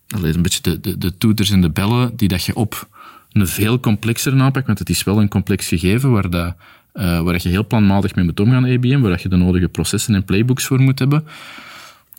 allez, 0.07 0.35
een 0.35 0.41
beetje 0.41 0.61
de, 0.61 0.79
de, 0.79 0.97
de 0.97 1.17
toeters 1.17 1.49
en 1.49 1.61
de 1.61 1.69
bellen 1.69 2.15
die 2.15 2.27
dat 2.27 2.43
je 2.43 2.55
op 2.55 2.89
een 3.31 3.47
veel 3.47 3.79
complexere 3.79 4.41
aanpak, 4.41 4.65
want 4.65 4.79
het 4.79 4.89
is 4.89 5.03
wel 5.03 5.21
een 5.21 5.29
complex 5.29 5.67
gegeven 5.67 6.11
waar, 6.11 6.29
dat, 6.29 6.55
uh, 6.93 7.21
waar 7.21 7.39
je 7.41 7.49
heel 7.49 7.67
planmatig 7.67 8.15
mee 8.15 8.25
moet 8.25 8.39
omgaan, 8.39 8.65
EBM, 8.65 8.99
waar 8.99 9.19
je 9.21 9.29
de 9.29 9.35
nodige 9.35 9.67
processen 9.67 10.15
en 10.15 10.23
playbooks 10.23 10.65
voor 10.65 10.81
moet 10.81 10.99
hebben 10.99 11.23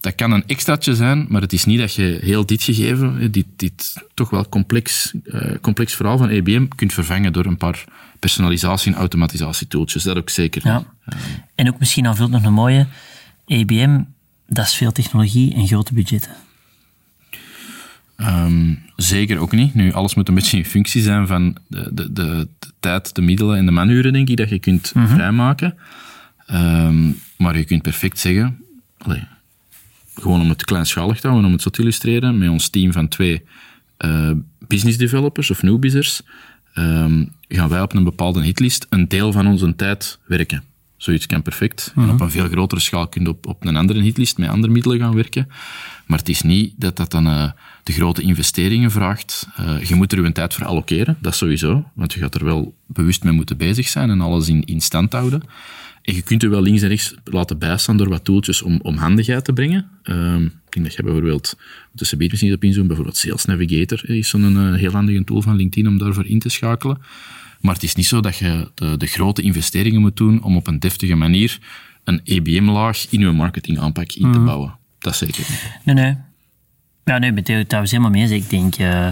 dat 0.03 0.15
kan 0.15 0.33
een 0.33 0.47
extraatje 0.47 0.95
zijn, 0.95 1.27
maar 1.29 1.41
het 1.41 1.53
is 1.53 1.65
niet 1.65 1.79
dat 1.79 1.95
je 1.95 2.19
heel 2.23 2.47
dit 2.47 2.63
gegeven, 2.63 3.33
dit, 3.33 3.47
dit 3.57 4.03
toch 4.15 4.31
wel 4.31 4.49
complex, 4.49 5.13
uh, 5.25 5.55
complex 5.61 5.95
verhaal 5.95 6.19
van 6.19 6.29
EBM 6.29 6.67
kunt 6.77 6.93
vervangen 6.93 7.33
door 7.33 7.47
een 7.47 7.57
paar 7.57 7.85
personalisatie- 8.19 8.93
en 8.93 8.99
automatisatietooltjes. 8.99 10.03
Dat 10.03 10.17
ook 10.17 10.31
zeker. 10.31 10.63
Ja. 10.65 10.85
Uh, 11.07 11.19
en 11.55 11.69
ook 11.69 11.79
misschien 11.79 12.07
aanvult 12.07 12.31
nog 12.31 12.45
een 12.45 12.53
mooie, 12.53 12.87
EBM, 13.47 14.01
dat 14.47 14.67
is 14.67 14.75
veel 14.75 14.93
technologie 14.93 15.55
en 15.55 15.67
grote 15.67 15.95
budgetten. 15.95 16.33
Um, 18.17 18.83
zeker 18.97 19.39
ook 19.39 19.53
niet. 19.53 19.75
Nu, 19.75 19.93
alles 19.93 20.15
moet 20.15 20.29
een 20.29 20.35
beetje 20.35 20.57
in 20.57 20.65
functie 20.65 21.03
zijn 21.03 21.27
van 21.27 21.57
de, 21.67 21.91
de, 21.95 22.13
de, 22.13 22.49
de 22.59 22.73
tijd, 22.81 23.15
de 23.15 23.23
middelen 23.23 23.59
en 23.59 23.67
de 23.67 23.73
manuren, 23.73 24.13
denk 24.13 24.29
ik, 24.29 24.37
dat 24.37 24.49
je 24.49 24.59
kunt 24.59 24.95
mm 24.95 25.05
-hmm. 25.05 25.15
vrijmaken. 25.15 25.75
Um, 26.51 27.19
maar 27.37 27.57
je 27.57 27.65
kunt 27.65 27.83
perfect 27.83 28.19
zeggen, 28.19 28.59
gewoon 30.15 30.41
om 30.41 30.49
het 30.49 30.65
kleinschalig 30.65 31.21
te 31.21 31.27
houden, 31.27 31.47
om 31.47 31.53
het 31.53 31.63
zo 31.63 31.71
te 31.71 31.81
illustreren, 31.81 32.39
met 32.39 32.49
ons 32.49 32.69
team 32.69 32.93
van 32.93 33.09
twee 33.09 33.43
uh, 33.99 34.31
business 34.67 34.99
developers 34.99 35.51
of 35.51 35.63
newbiezers, 35.63 36.21
um, 36.75 37.33
gaan 37.49 37.69
wij 37.69 37.83
op 37.83 37.95
een 37.95 38.05
bepaalde 38.05 38.43
hitlist 38.43 38.87
een 38.89 39.09
deel 39.09 39.33
van 39.33 39.47
onze 39.47 39.77
tijd 39.77 40.19
werken. 40.27 40.63
Zoiets 40.97 41.27
kan 41.27 41.43
perfect. 41.43 41.93
En 41.97 42.11
op 42.11 42.21
een 42.21 42.31
veel 42.31 42.49
grotere 42.49 42.81
schaal 42.81 43.09
kun 43.09 43.23
je 43.23 43.29
op, 43.29 43.47
op 43.47 43.65
een 43.65 43.77
andere 43.77 44.01
hitlist 44.01 44.39
met 44.39 44.49
andere 44.49 44.73
middelen 44.73 44.99
gaan 44.99 45.15
werken. 45.15 45.49
Maar 46.07 46.19
het 46.19 46.29
is 46.29 46.43
niet 46.43 46.75
dat 46.77 46.97
dat 46.97 47.11
dan 47.11 47.27
uh, 47.27 47.51
de 47.83 47.93
grote 47.93 48.23
investeringen 48.23 48.91
vraagt. 48.91 49.47
Uh, 49.61 49.83
je 49.85 49.95
moet 49.95 50.13
er 50.13 50.25
je 50.25 50.33
tijd 50.33 50.55
voor 50.55 50.67
allokeren, 50.67 51.17
dat 51.21 51.35
sowieso. 51.35 51.91
Want 51.95 52.13
je 52.13 52.21
gaat 52.21 52.35
er 52.35 52.45
wel 52.45 52.75
bewust 52.87 53.25
mee 53.25 53.33
moeten 53.33 53.57
bezig 53.57 53.89
zijn 53.89 54.11
en 54.11 54.21
alles 54.21 54.49
in, 54.49 54.65
in 54.65 54.81
stand 54.81 55.13
houden. 55.13 55.43
En 56.03 56.15
je 56.15 56.23
kunt 56.23 56.43
er 56.43 56.51
wel 56.51 56.63
links 56.63 56.83
en 56.83 56.89
rechts 56.89 57.15
laten 57.25 57.59
bijstaan 57.59 57.97
door 57.97 58.09
wat 58.09 58.25
tooltjes 58.25 58.63
om, 58.63 58.79
om 58.83 58.97
handigheid 58.97 59.45
te 59.45 59.53
brengen. 59.53 59.89
Um, 60.05 60.45
ik 60.45 60.73
denk 60.73 60.87
dat 60.87 60.95
je 60.95 61.03
bijvoorbeeld, 61.03 61.57
tussen 61.95 62.19
beter 62.19 62.33
misschien 62.33 62.55
op 62.55 62.63
inzoomen, 62.65 62.87
bijvoorbeeld 62.87 63.17
Sales 63.19 63.45
Navigator 63.45 64.11
is 64.11 64.29
zo'n 64.29 64.53
uh, 64.57 64.75
heel 64.75 64.91
handige 64.91 65.25
tool 65.25 65.43
van 65.43 65.57
LinkedIn 65.57 65.89
om 65.89 65.99
daarvoor 65.99 66.27
in 66.27 66.39
te 66.39 66.49
schakelen. 66.49 66.99
Maar 67.61 67.75
het 67.75 67.83
is 67.83 67.95
niet 67.95 68.07
zo 68.07 68.21
dat 68.21 68.37
je 68.37 68.71
de, 68.75 68.97
de 68.97 69.07
grote 69.07 69.43
investeringen 69.43 70.01
moet 70.01 70.17
doen 70.17 70.43
om 70.43 70.57
op 70.57 70.67
een 70.67 70.79
deftige 70.79 71.15
manier 71.15 71.59
een 72.05 72.21
EBM-laag 72.25 73.07
in 73.11 73.21
je 73.21 73.31
marketingaanpak 73.31 74.13
in 74.13 74.33
te 74.33 74.39
Mhm. 74.39 74.45
bouwen. 74.45 74.77
Dat 74.99 75.17
zeker 75.17 75.45
niet. 75.49 75.79
Nee, 75.85 75.95
nee. 75.95 76.17
Ja, 77.05 77.19
nee, 77.19 77.33
ben 77.33 77.45
ik 77.59 77.67
trouwens 77.67 77.93
helemaal 77.93 78.13
mee. 78.13 78.23
eens. 78.23 78.31
Ik 78.31 78.51
denk, 78.51 78.79
uh, 78.79 79.09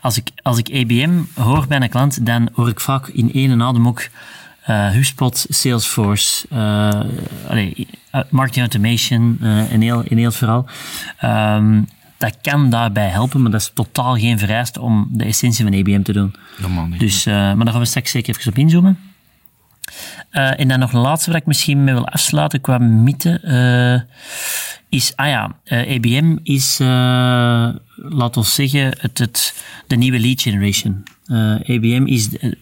als, 0.00 0.16
ik, 0.16 0.28
als 0.42 0.58
ik 0.58 0.68
EBM 0.68 1.20
hoor 1.34 1.66
bij 1.66 1.80
een 1.80 1.88
klant, 1.88 2.26
dan 2.26 2.48
hoor 2.52 2.68
ik 2.68 2.80
vaak 2.80 3.08
in 3.08 3.32
één 3.32 3.62
adem 3.62 3.88
ook 3.88 4.02
uh, 4.68 4.90
HubSpot, 4.90 5.46
Salesforce, 5.48 6.46
uh, 6.52 7.00
allee, 7.48 7.88
marketing 8.30 8.72
automation, 8.72 9.38
uh, 9.42 9.72
een, 9.72 9.82
heel, 9.82 10.02
een 10.08 10.18
heel 10.18 10.30
verhaal. 10.30 10.66
Um, 11.24 11.88
dat 12.18 12.36
kan 12.42 12.70
daarbij 12.70 13.08
helpen, 13.08 13.42
maar 13.42 13.50
dat 13.50 13.60
is 13.60 13.70
totaal 13.74 14.16
geen 14.16 14.38
vereiste 14.38 14.80
om 14.80 15.08
de 15.10 15.24
essentie 15.24 15.64
van 15.64 15.72
EBM 15.72 16.02
te 16.02 16.12
doen. 16.12 16.34
Helemaal 16.56 16.86
niet. 16.86 17.00
Dus, 17.00 17.26
uh, 17.26 17.34
maar 17.34 17.56
daar 17.56 17.72
gaan 17.72 17.80
we 17.80 17.84
straks 17.86 18.10
zeker 18.10 18.36
even 18.36 18.52
op 18.52 18.58
inzoomen. 18.58 18.98
Uh, 20.32 20.60
en 20.60 20.68
dan 20.68 20.78
nog 20.78 20.92
een 20.92 21.00
laatste 21.00 21.30
waar 21.30 21.40
ik 21.40 21.46
misschien 21.46 21.84
mee 21.84 21.94
wil 21.94 22.08
afsluiten 22.08 22.60
qua 22.60 22.78
mythe. 22.78 23.40
Uh, 23.44 24.20
is, 24.88 25.16
ah 25.16 25.26
ja, 25.26 25.56
uh, 25.64 25.90
EBM 25.90 26.36
is, 26.42 26.78
laat 27.96 28.36
ons 28.36 28.54
zeggen, 28.54 28.96
het, 28.98 29.18
het, 29.18 29.64
de 29.86 29.96
nieuwe 29.96 30.20
lead 30.20 30.40
generation. 30.40 31.02
EBM 31.62 32.06
is 32.06 32.28
de, 32.28 32.58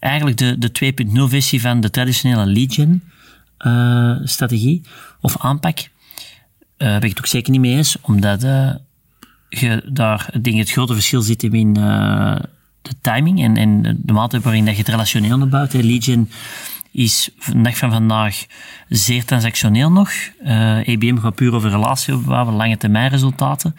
eigenlijk 0.00 0.36
de, 0.36 0.58
de 0.58 0.92
2.0 1.06 1.22
versie 1.28 1.60
van 1.60 1.80
de 1.80 1.90
traditionele 1.90 2.46
lead 2.46 2.74
gen 2.74 3.02
strategie 4.28 4.82
of 5.20 5.36
aanpak. 5.38 5.78
Daar 6.76 7.00
ben 7.00 7.02
ik 7.02 7.16
het 7.16 7.18
ook 7.18 7.26
zeker 7.26 7.50
niet 7.50 7.60
mee 7.60 7.76
eens, 7.76 7.96
omdat 8.00 8.40
je 9.48 9.82
daar, 9.92 10.28
ik 10.42 10.54
het 10.58 10.70
grote 10.70 10.94
verschil 10.94 11.22
zit 11.22 11.42
in 11.42 11.72
de 12.82 12.94
timing 13.00 13.42
en, 13.42 13.56
en 13.56 13.98
de 14.02 14.12
mate 14.12 14.40
waarin 14.40 14.64
dat 14.64 14.74
je 14.74 14.80
het 14.80 14.90
relationeel 14.90 15.40
opbouwt. 15.40 15.72
Legion 15.72 16.30
is 16.92 17.30
de 17.46 17.60
dag 17.62 17.76
van 17.76 17.90
vandaag 17.90 18.44
zeer 18.88 19.24
transactioneel 19.24 19.92
nog. 19.92 20.10
Uh, 20.44 20.88
EBM 20.88 21.16
gaat 21.16 21.34
puur 21.34 21.54
over 21.54 21.70
relatie 21.70 22.14
opbouwen, 22.14 22.54
lange 22.54 22.76
termijn 22.76 23.10
resultaten. 23.10 23.74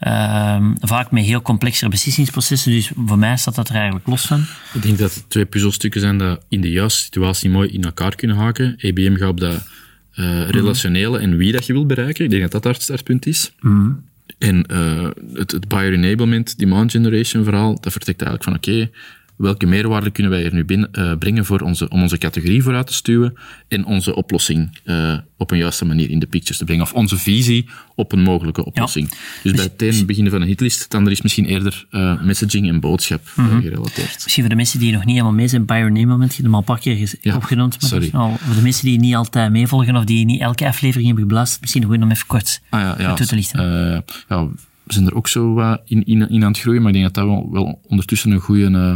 Uh, 0.00 0.70
vaak 0.80 1.10
met 1.10 1.24
heel 1.24 1.42
complexere 1.42 1.90
beslissingsprocessen, 1.90 2.72
dus 2.72 2.90
voor 3.06 3.18
mij 3.18 3.36
staat 3.36 3.54
dat 3.54 3.68
er 3.68 3.74
eigenlijk 3.74 4.06
los 4.06 4.26
van. 4.26 4.44
Ik 4.74 4.82
denk 4.82 4.98
dat 4.98 5.14
het 5.14 5.30
twee 5.30 5.46
puzzelstukken 5.46 6.00
zijn 6.00 6.18
die 6.18 6.36
in 6.48 6.60
de 6.60 6.70
juiste 6.70 7.00
situatie 7.02 7.50
mooi 7.50 7.68
in 7.68 7.84
elkaar 7.84 8.14
kunnen 8.14 8.36
haken. 8.36 8.74
EBM 8.76 9.16
gaat 9.16 9.28
op 9.28 9.40
dat 9.40 9.68
uh, 10.14 10.48
relationele 10.48 11.18
mm. 11.18 11.24
en 11.24 11.36
wie 11.36 11.52
dat 11.52 11.66
je 11.66 11.72
wilt 11.72 11.86
bereiken. 11.86 12.24
Ik 12.24 12.30
denk 12.30 12.50
dat 12.50 12.62
dat 12.62 12.74
het 12.74 12.82
startpunt 12.82 13.26
is. 13.26 13.52
Mm. 13.60 14.04
En 14.38 14.64
uh, 14.72 15.08
het, 15.34 15.50
het 15.50 15.68
buyer 15.68 15.92
enablement, 15.92 16.58
demand 16.58 16.90
generation 16.90 17.44
verhaal, 17.44 17.80
dat 17.80 17.92
vertrekt 17.92 18.22
eigenlijk 18.22 18.44
van 18.44 18.54
oké, 18.56 18.80
okay, 18.80 18.98
welke 19.42 19.66
meerwaarde 19.66 20.10
kunnen 20.10 20.32
wij 20.32 20.44
er 20.44 20.54
nu 20.54 20.64
binnen, 20.64 20.88
uh, 20.92 21.12
brengen 21.18 21.44
voor 21.44 21.60
onze, 21.60 21.88
om 21.88 22.02
onze 22.02 22.18
categorie 22.18 22.62
vooruit 22.62 22.86
te 22.86 22.92
stuwen 22.92 23.34
en 23.68 23.84
onze 23.84 24.14
oplossing 24.14 24.78
uh, 24.84 25.18
op 25.36 25.50
een 25.50 25.58
juiste 25.58 25.84
manier 25.84 26.10
in 26.10 26.18
de 26.18 26.26
pictures 26.26 26.58
te 26.58 26.64
brengen. 26.64 26.82
Of 26.82 26.92
onze 26.92 27.16
visie 27.16 27.68
op 27.94 28.12
een 28.12 28.22
mogelijke 28.22 28.64
oplossing. 28.64 29.08
Ja. 29.10 29.16
Dus 29.42 29.52
bij 29.52 29.64
het 29.64 29.98
een 29.98 30.06
beginnen 30.06 30.32
van 30.32 30.40
een 30.40 30.46
hitlist, 30.46 30.90
dan 30.90 31.06
er 31.06 31.12
is 31.12 31.22
misschien 31.22 31.44
eerder 31.44 31.86
uh, 31.90 32.22
messaging 32.22 32.68
en 32.68 32.80
boodschap 32.80 33.22
mm 33.34 33.48
-hmm. 33.48 33.60
gerelateerd. 33.60 34.20
Misschien 34.22 34.42
voor 34.42 34.48
de 34.48 34.56
mensen 34.56 34.78
die 34.78 34.92
nog 34.92 35.04
niet 35.04 35.14
helemaal 35.14 35.32
mee 35.32 35.48
zijn, 35.48 35.64
buyer 35.64 35.86
enablement, 35.86 36.34
je 36.34 36.42
hebt 36.42 36.42
hem 36.42 36.54
al 36.54 36.58
een 36.58 36.64
paar 36.64 36.78
keer 36.78 37.16
ja, 37.20 37.36
opgenoemd. 37.36 37.80
Maar 37.80 37.90
sorry. 37.90 38.08
Nou, 38.12 38.36
voor 38.38 38.54
de 38.54 38.62
mensen 38.62 38.84
die 38.84 38.98
niet 38.98 39.14
altijd 39.14 39.52
meevolgen 39.52 39.96
of 39.96 40.04
die 40.04 40.24
niet 40.24 40.40
elke 40.40 40.66
aflevering 40.66 41.06
hebben 41.06 41.24
geblast, 41.24 41.60
misschien 41.60 41.84
goed 41.84 42.02
om 42.02 42.10
even 42.10 42.26
kort 42.26 42.60
ah, 42.68 42.80
ja, 42.80 42.94
ja, 42.98 43.14
toe 43.14 43.26
te 43.26 43.34
lichten. 43.34 44.04
ja, 44.28 44.48
zijn 44.92 45.06
er 45.06 45.14
ook 45.14 45.28
zo 45.28 45.58
uh, 45.58 45.74
in, 45.84 46.04
in, 46.04 46.44
aan 46.44 46.52
het 46.52 46.60
groeien, 46.60 46.82
maar 46.82 46.94
ik 46.94 47.00
denk 47.00 47.14
dat 47.14 47.24
dat 47.24 47.34
wel, 47.34 47.48
wel 47.52 47.80
ondertussen 47.86 48.30
een 48.30 48.40
goede 48.40 48.70
uh, 48.70 48.94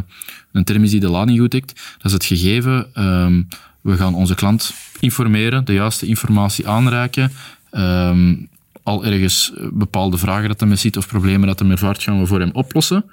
een 0.53 0.65
term 0.65 0.83
is 0.83 0.91
die 0.91 1.01
de 1.01 1.09
lading 1.11 1.39
goed 1.39 1.51
tikt. 1.51 1.75
Dat 1.97 2.05
is 2.05 2.13
het 2.13 2.25
gegeven, 2.25 3.05
um, 3.05 3.49
we 3.81 3.97
gaan 3.97 4.15
onze 4.15 4.35
klant 4.35 4.75
informeren, 5.01 5.65
de 5.65 5.73
juiste 5.73 6.07
informatie 6.07 6.69
aanreiken, 6.69 7.33
um, 7.73 8.49
al 8.83 9.05
ergens 9.05 9.53
bepaalde 9.73 10.19
vragen 10.19 10.49
dat 10.49 10.61
hij 10.61 10.69
mee 10.69 10.79
ziet 10.79 10.97
of 10.97 11.07
problemen 11.07 11.47
dat 11.47 11.59
hij 11.59 11.71
ervaart, 11.71 12.03
gaan 12.03 12.21
we 12.21 12.27
voor 12.27 12.41
hem 12.41 12.51
oplossen. 12.53 13.05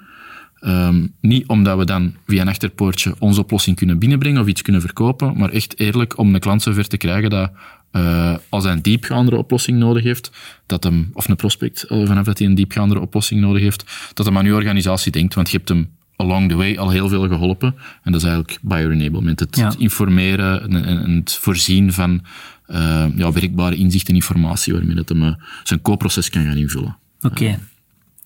Um, 0.60 1.14
niet 1.20 1.46
omdat 1.46 1.78
we 1.78 1.84
dan 1.84 2.14
via 2.26 2.40
een 2.40 2.48
achterpoortje 2.48 3.14
onze 3.18 3.40
oplossing 3.40 3.76
kunnen 3.76 3.98
binnenbrengen 3.98 4.40
of 4.40 4.46
iets 4.46 4.62
kunnen 4.62 4.80
verkopen, 4.80 5.38
maar 5.38 5.50
echt 5.50 5.78
eerlijk 5.78 6.18
om 6.18 6.32
de 6.32 6.38
klant 6.38 6.62
zover 6.62 6.88
te 6.88 6.96
krijgen 6.96 7.30
dat 7.30 7.50
uh, 7.96 8.36
als 8.48 8.64
hij 8.64 8.72
een 8.72 8.82
diepgaandere 8.82 9.36
oplossing 9.36 9.78
nodig 9.78 10.02
heeft, 10.02 10.30
dat 10.66 10.84
hem, 10.84 11.10
of 11.12 11.28
een 11.28 11.36
prospect, 11.36 11.84
vanaf 11.88 12.24
dat 12.24 12.38
hij 12.38 12.46
een 12.46 12.54
diepgaandere 12.54 13.00
oplossing 13.00 13.40
nodig 13.40 13.62
heeft, 13.62 13.84
dat 14.14 14.26
hem 14.26 14.38
aan 14.38 14.44
uw 14.44 14.54
organisatie 14.54 15.12
denkt, 15.12 15.34
want 15.34 15.50
je 15.50 15.56
hebt 15.56 15.68
hem 15.68 15.90
along 16.16 16.48
the 16.48 16.54
way 16.54 16.76
al 16.76 16.90
heel 16.90 17.08
veel 17.08 17.28
geholpen. 17.28 17.74
En 18.02 18.12
dat 18.12 18.20
is 18.20 18.26
eigenlijk 18.26 18.58
buyer 18.62 18.90
enablement. 18.90 19.40
Het, 19.40 19.56
ja. 19.56 19.68
het 19.68 19.78
informeren 19.78 20.62
en, 20.62 20.84
en, 20.84 21.16
het 21.16 21.32
voorzien 21.32 21.92
van 21.92 22.24
uh, 22.70 23.06
ja, 23.16 23.32
werkbare 23.32 23.76
inzicht 23.76 24.08
en 24.08 24.14
informatie 24.14 24.72
waarmee 24.72 24.94
dat 24.94 25.08
hem 25.08 25.36
zijn 25.62 25.82
koopproces 25.82 26.30
kan 26.30 26.44
gaan 26.44 26.56
invullen. 26.56 26.96
Oké. 27.20 27.42
Okay. 27.42 27.58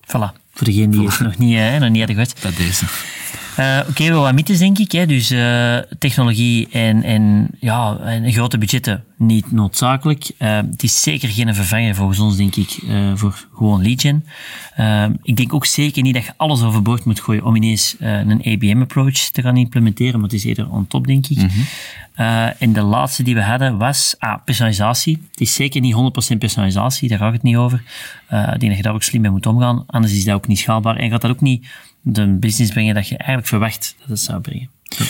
Voilà. 0.06 0.47
Voor 0.58 0.66
degene 0.66 0.88
die 0.88 1.06
het 1.06 1.20
nog 1.20 1.38
niet, 1.38 1.52
uh, 1.52 1.76
nog 1.76 1.88
niet 1.88 1.98
hadden 1.98 2.16
gehoord. 2.16 2.42
Dat 2.42 2.56
deze. 2.56 2.84
Uh, 3.58 3.78
Oké, 3.80 3.90
okay, 3.90 4.08
wel 4.08 4.22
wat 4.22 4.34
mythes 4.34 4.58
denk 4.58 4.78
ik. 4.78 4.92
Hè. 4.92 5.06
Dus 5.06 5.30
uh, 5.32 5.78
technologie 5.98 6.68
en, 6.68 7.02
en, 7.02 7.48
ja, 7.60 7.98
en 7.98 8.32
grote 8.32 8.58
budgetten 8.58 9.04
niet 9.16 9.52
noodzakelijk. 9.52 10.30
Uh, 10.38 10.56
het 10.56 10.82
is 10.82 11.02
zeker 11.02 11.28
geen 11.28 11.54
vervanger 11.54 11.94
volgens 11.94 12.18
ons, 12.18 12.36
denk 12.36 12.56
ik, 12.56 12.78
voor 13.14 13.46
gewoon 13.54 13.82
lead 13.82 14.00
gen. 14.00 14.24
ik 15.22 15.36
denk 15.36 15.54
ook 15.54 15.66
zeker 15.66 16.02
niet 16.02 16.14
dat 16.14 16.24
je 16.24 16.32
alles 16.36 16.62
overboord 16.62 17.04
moet 17.04 17.20
gooien 17.20 17.44
om 17.44 17.56
ineens 17.56 17.96
een 17.98 18.42
ABM-approach 18.44 19.18
te 19.18 19.42
gaan 19.42 19.56
implementeren, 19.56 20.20
maar 20.20 20.28
het 20.28 20.38
is 20.38 20.44
eerder 20.44 20.70
on 20.70 20.86
top, 20.86 21.06
denk 21.06 21.26
ik. 21.26 21.36
Mm 21.36 21.50
-hmm. 22.24 22.52
en 22.58 22.72
de 22.72 22.82
laatste 22.82 23.22
die 23.22 23.34
we 23.34 23.42
hadden 23.42 23.78
was 23.78 24.14
ah, 24.18 24.38
personalisatie. 24.44 25.22
Het 25.30 25.40
is 25.40 25.54
zeker 25.54 25.80
niet 25.80 25.94
100% 26.34 26.38
personalisatie, 26.38 27.08
daar 27.08 27.18
gaat 27.18 27.32
het 27.32 27.42
niet 27.42 27.56
over. 27.56 27.82
ik 28.28 28.36
denk 28.36 28.60
dat 28.60 28.76
je 28.76 28.82
daar 28.82 28.94
ook 28.94 29.02
slim 29.02 29.20
mee 29.20 29.30
moet 29.30 29.46
omgaan, 29.46 29.84
anders 29.86 30.12
is 30.12 30.24
dat 30.24 30.34
ook 30.34 30.46
niet 30.46 30.58
schaalbaar 30.58 30.96
en 30.96 31.10
gaat 31.10 31.20
dat 31.20 31.30
ook 31.30 31.40
niet 31.40 31.66
de 32.00 32.26
business 32.26 32.72
brengen 32.72 32.94
dat 32.94 33.08
je 33.08 33.16
eigenlijk 33.16 33.48
verwacht 33.48 33.94
dat 33.98 34.08
het 34.08 34.20
zou 34.20 34.40
brengen. 34.40 34.70
Ja. 34.82 35.04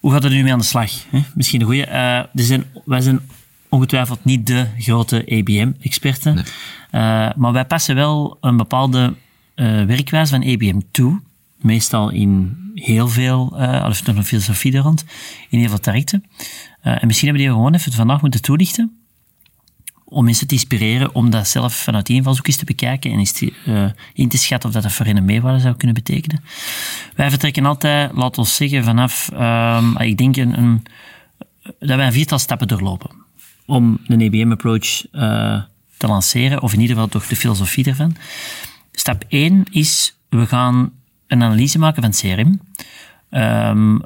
Hoe 0.00 0.12
gaat 0.12 0.22
het 0.22 0.32
er 0.32 0.38
nu 0.38 0.44
mee 0.44 0.52
aan 0.52 0.58
de 0.58 0.64
slag? 0.64 0.92
Hè? 1.10 1.22
Misschien 1.34 1.60
een 1.60 1.66
goede. 1.66 1.86
Uh, 1.86 2.16
er 2.18 2.28
zijn, 2.34 2.64
wij 2.84 3.00
zijn 3.00 3.20
ongetwijfeld 3.68 4.24
niet 4.24 4.46
de 4.46 4.66
grote 4.78 5.24
ABM-experten, 5.28 6.34
nee. 6.34 6.44
uh, 6.44 7.28
maar 7.36 7.52
wij 7.52 7.64
passen 7.64 7.94
wel 7.94 8.38
een 8.40 8.56
bepaalde 8.56 9.14
uh, 9.54 9.84
werkwijze 9.84 10.30
van 10.30 10.52
ABM 10.52 10.80
toe. 10.90 11.20
Meestal 11.66 12.10
in 12.10 12.56
heel 12.74 13.08
veel, 13.08 13.46
of 13.86 14.00
toch 14.00 14.16
een 14.16 14.24
filosofie 14.24 14.72
er 14.72 14.82
rond, 14.82 15.04
in 15.50 15.58
heel 15.58 15.68
veel 15.68 15.80
trajecten. 15.80 16.24
en 16.80 17.06
misschien 17.06 17.28
hebben 17.28 17.46
we 17.46 17.48
die 17.48 17.58
gewoon 17.58 17.74
even 17.74 17.92
vandaag 17.92 18.20
moeten 18.20 18.42
toelichten 18.42 19.06
om 20.08 20.24
mensen 20.24 20.46
te 20.46 20.54
inspireren 20.54 21.14
om 21.14 21.30
dat 21.30 21.48
zelf 21.48 21.74
vanuit 21.74 22.06
die 22.06 22.16
invalshoek 22.16 22.46
eens 22.46 22.56
te 22.56 22.64
bekijken 22.64 23.10
en 23.10 23.18
eens 23.18 23.32
te, 23.32 23.52
uh, 23.66 23.84
in 24.14 24.28
te 24.28 24.38
schatten 24.38 24.68
of 24.68 24.74
dat, 24.74 24.82
dat 24.82 24.92
voor 24.92 25.06
hen 25.06 25.16
een 25.16 25.24
meerwaarde 25.24 25.60
zou 25.60 25.76
kunnen 25.76 25.94
betekenen. 25.96 26.44
Wij 27.14 27.30
vertrekken 27.30 27.66
altijd, 27.66 28.12
laat 28.12 28.38
ons 28.38 28.56
zeggen, 28.56 28.84
vanaf, 28.84 29.30
um, 29.32 29.98
ik 29.98 30.16
denk 30.16 30.36
een, 30.36 30.82
dat 31.62 31.96
wij 31.96 32.06
een 32.06 32.12
viertal 32.12 32.38
stappen 32.38 32.68
doorlopen 32.68 33.10
om 33.66 33.98
een 34.06 34.20
EBM-approach 34.20 35.12
uh, 35.12 35.62
te 35.96 36.06
lanceren, 36.06 36.62
of 36.62 36.72
in 36.72 36.80
ieder 36.80 36.94
geval 36.94 37.10
toch 37.10 37.26
de 37.26 37.36
filosofie 37.36 37.84
ervan. 37.84 38.16
Stap 38.92 39.24
1 39.28 39.64
is, 39.70 40.16
we 40.28 40.46
gaan 40.46 40.92
een 41.26 41.42
analyse 41.42 41.78
maken 41.78 42.02
van 42.02 42.10
het 42.10 42.20
CRM. 42.20 42.60
Um, 43.30 44.00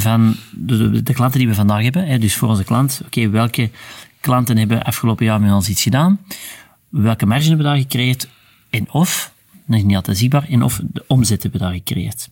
van 0.00 0.36
de, 0.52 1.02
de, 1.02 1.12
klanten 1.12 1.38
die 1.38 1.48
we 1.48 1.54
vandaag 1.54 1.82
hebben. 1.82 2.06
Hè, 2.06 2.18
dus 2.18 2.34
voor 2.34 2.48
onze 2.48 2.64
klant, 2.64 3.00
oké, 3.04 3.18
okay, 3.18 3.30
welke 3.30 3.70
klanten 4.20 4.56
hebben 4.56 4.82
afgelopen 4.82 5.24
jaar 5.24 5.40
met 5.40 5.52
ons 5.52 5.68
iets 5.68 5.82
gedaan? 5.82 6.20
Welke 6.88 7.26
marge 7.26 7.48
hebben 7.48 7.64
we 7.64 7.72
daar 7.72 7.80
gecreëerd? 7.80 8.28
En 8.70 8.90
of, 8.90 9.32
dat 9.66 9.76
is 9.76 9.84
niet 9.84 9.96
altijd 9.96 10.18
zichtbaar, 10.18 10.48
en 10.48 10.62
of 10.62 10.80
de 10.92 11.04
omzet 11.06 11.42
hebben 11.42 11.60
we 11.60 11.66
daar 11.66 11.76
gecreëerd. 11.76 12.28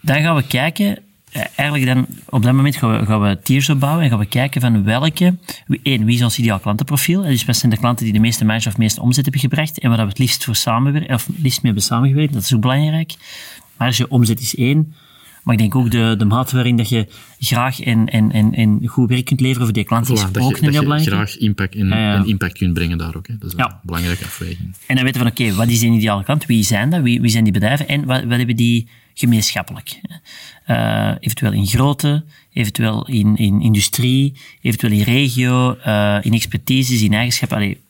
Dan 0.00 0.20
gaan 0.22 0.36
we 0.36 0.46
kijken, 0.46 0.98
eigenlijk 1.54 1.86
dan, 1.86 2.06
op 2.28 2.42
dat 2.42 2.52
moment 2.52 2.76
gaan 2.76 2.98
we, 3.00 3.06
gaan 3.06 3.20
we 3.22 3.38
tiers 3.42 3.68
opbouwen 3.70 4.04
en 4.04 4.10
gaan 4.10 4.18
we 4.18 4.26
kijken 4.26 4.60
van 4.60 4.84
welke, 4.84 5.34
één, 5.82 6.04
wie 6.04 6.14
is 6.16 6.22
ons 6.22 6.38
ideaal 6.38 6.58
klantenprofiel? 6.58 7.22
Dus 7.22 7.44
wat 7.44 7.56
zijn 7.56 7.70
de 7.72 7.78
klanten 7.78 8.04
die 8.04 8.14
de 8.14 8.20
meeste 8.20 8.44
marge 8.44 8.68
of 8.68 8.74
de 8.74 8.80
meeste 8.80 9.00
omzet 9.00 9.22
hebben 9.22 9.40
gebracht 9.42 9.78
en 9.78 9.88
waar 9.90 9.98
we 9.98 10.08
het 10.08 10.18
liefst 10.18 10.44
voor 10.44 10.54
samenwerken, 10.56 11.14
of 11.14 11.26
het 11.26 11.36
liefst 11.38 11.62
mee 11.62 11.72
hebben 11.72 11.82
samengewerkt, 11.82 12.32
dat 12.32 12.42
is 12.42 12.54
ook 12.54 12.60
belangrijk. 12.60 13.14
Marge, 13.76 14.08
omzet 14.08 14.40
is 14.40 14.56
één. 14.56 14.94
Maar 15.42 15.54
ik 15.56 15.62
denk 15.62 15.74
ook 15.74 15.90
de, 15.90 16.14
de 16.18 16.24
mate 16.24 16.54
waarin 16.54 16.76
dat 16.76 16.88
je 16.88 17.06
graag 17.38 17.80
en, 17.80 18.06
en, 18.08 18.32
en, 18.32 18.54
en 18.54 18.80
goed 18.86 19.08
werk 19.08 19.24
kunt 19.24 19.40
leveren 19.40 19.64
voor 19.64 19.74
die 19.74 19.84
klant 19.84 20.08
is 20.10 20.20
Voilà, 20.24 20.30
dat 20.30 20.42
ook 20.42 20.50
je, 20.50 20.56
een 20.56 20.62
dat 20.62 20.70
heel 20.72 20.80
je 20.80 20.86
belangrijk. 20.86 21.16
graag 21.16 21.36
impact 21.36 21.74
ja. 21.74 22.14
en 22.14 22.26
impact 22.26 22.58
kunt 22.58 22.74
brengen 22.74 22.98
daar 22.98 23.16
ook. 23.16 23.26
Hè. 23.26 23.34
Dat 23.38 23.52
is 23.52 23.52
een 23.58 23.64
Ja. 23.68 23.80
belangrijke 23.82 24.24
afweging. 24.24 24.74
En 24.86 24.94
dan 24.94 25.04
weten 25.04 25.22
we 25.22 25.30
van, 25.34 25.44
oké, 25.46 25.54
wat 25.56 25.68
is 25.68 25.80
die 25.80 25.92
ideale 25.92 26.24
klant? 26.24 26.46
Wie 26.46 26.62
zijn 26.64 26.90
dat? 26.90 27.02
Wie, 27.02 27.20
wie 27.20 27.30
zijn 27.30 27.44
die 27.44 27.52
bedrijven? 27.52 27.88
En 27.88 28.04
wat, 28.04 28.24
wat 28.24 28.36
hebben 28.36 28.56
die 28.56 28.88
gemeenschappelijk? 29.18 30.00
Eh, 30.64 31.12
eventueel 31.20 31.52
in 31.52 31.66
grootte, 31.66 32.24
eventueel 32.52 33.06
in, 33.06 33.36
in 33.36 33.60
industrie, 33.60 34.36
eventueel 34.62 34.92
in 34.92 35.02
regio, 35.02 35.76
eh, 35.76 36.18
in 36.20 36.32
expertises, 36.32 37.02
in 37.02 37.14
eigenschappen, 37.14 37.56
allee, 37.56 37.80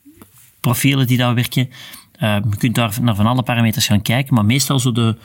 profielen 0.59 1.07
die 1.07 1.17
daar 1.17 1.35
werken. 1.35 1.69
Eh, 2.11 2.37
je 2.49 2.57
kunt 2.57 2.75
daar 2.75 2.97
naar 3.01 3.15
van 3.15 3.25
alle 3.25 3.43
parameters 3.43 3.87
gaan 3.87 4.01
kijken, 4.01 4.33
maar 4.33 4.45
meestal 4.45 4.79
zo 4.79 4.91
de, 4.91 5.17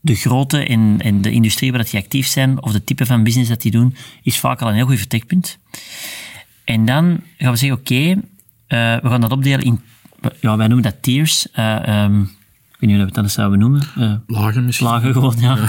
de 0.00 0.14
grootte 0.14 0.66
en, 0.66 0.96
en 1.00 1.22
de 1.22 1.30
industrie 1.30 1.70
waar 1.70 1.80
dat 1.82 1.90
die 1.90 2.00
actief 2.00 2.26
zijn, 2.26 2.62
of 2.62 2.72
de 2.72 2.84
type 2.84 3.06
van 3.06 3.22
business 3.22 3.48
dat 3.48 3.62
die 3.62 3.70
doen, 3.70 3.96
is 4.22 4.38
vaak 4.38 4.62
al 4.62 4.68
een 4.68 4.74
heel 4.74 4.86
goed 4.86 4.98
vertrekpunt. 4.98 5.58
En 6.64 6.84
dan 6.84 7.20
gaan 7.38 7.52
we 7.52 7.58
zeggen, 7.58 7.78
oké, 7.78 8.20
we 9.02 9.08
gaan 9.08 9.20
dat 9.20 9.32
opdelen 9.32 9.64
in, 9.64 9.80
ja, 10.40 10.56
wij 10.56 10.66
noemen 10.66 10.90
dat 10.90 11.02
tiers. 11.02 11.50
Eh, 11.52 11.88
ehm, 11.88 12.24
weet 12.86 12.96
niet 12.98 13.14
hoe 13.14 13.22
we 13.22 13.28
zouden 13.28 13.58
noemen. 13.58 13.82
Eh, 13.96 14.14
Lagen 14.26 14.64
misschien? 14.64 14.86
lagen 14.86 15.12
gewoon, 15.12 15.34
ja. 15.38 15.58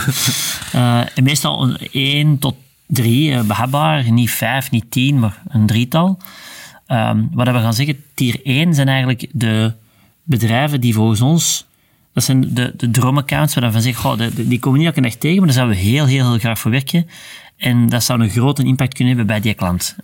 Eh, 0.71 1.17
en 1.17 1.23
meestal 1.23 1.63
een 1.63 1.77
1 1.91 2.39
tot 2.39 2.55
3 2.87 3.33
eh, 3.33 3.41
behapbaar, 3.41 4.11
niet 4.11 4.31
5, 4.31 4.71
niet 4.71 4.91
10, 4.91 5.19
maar 5.19 5.41
een 5.47 5.65
drietal. 5.65 6.17
Ehm, 6.85 7.23
wat 7.31 7.47
we 7.47 7.53
gaan 7.53 7.73
zeggen, 7.73 8.03
tier 8.13 8.39
1 8.43 8.73
zijn 8.73 8.87
eigenlijk 8.87 9.27
de 9.31 9.73
bedrijven 10.23 10.81
die 10.81 10.93
volgens 10.93 11.21
ons, 11.21 11.65
dat 12.13 12.23
zijn 12.23 12.53
de, 12.53 12.73
de 12.77 12.91
droomaccounts 12.91 13.53
waar 13.53 13.63
we 13.63 13.71
van 13.71 13.81
zeggen, 13.81 14.03
goh, 14.03 14.19
die 14.35 14.59
komen 14.59 14.79
niet 14.79 14.87
elke 14.87 15.01
dag 15.01 15.15
tegen, 15.15 15.37
maar 15.37 15.45
daar 15.45 15.55
zouden 15.55 15.75
we 15.75 15.83
heel, 15.83 16.05
heel, 16.05 16.29
heel 16.29 16.39
graag 16.39 16.59
voor 16.59 16.71
werken. 16.71 17.07
En 17.57 17.89
dat 17.89 18.03
zou 18.03 18.21
een 18.21 18.29
grote 18.29 18.63
impact 18.63 18.93
kunnen 18.93 19.15
hebben 19.15 19.35
bij 19.35 19.41
die 19.41 19.53
klant. 19.53 19.95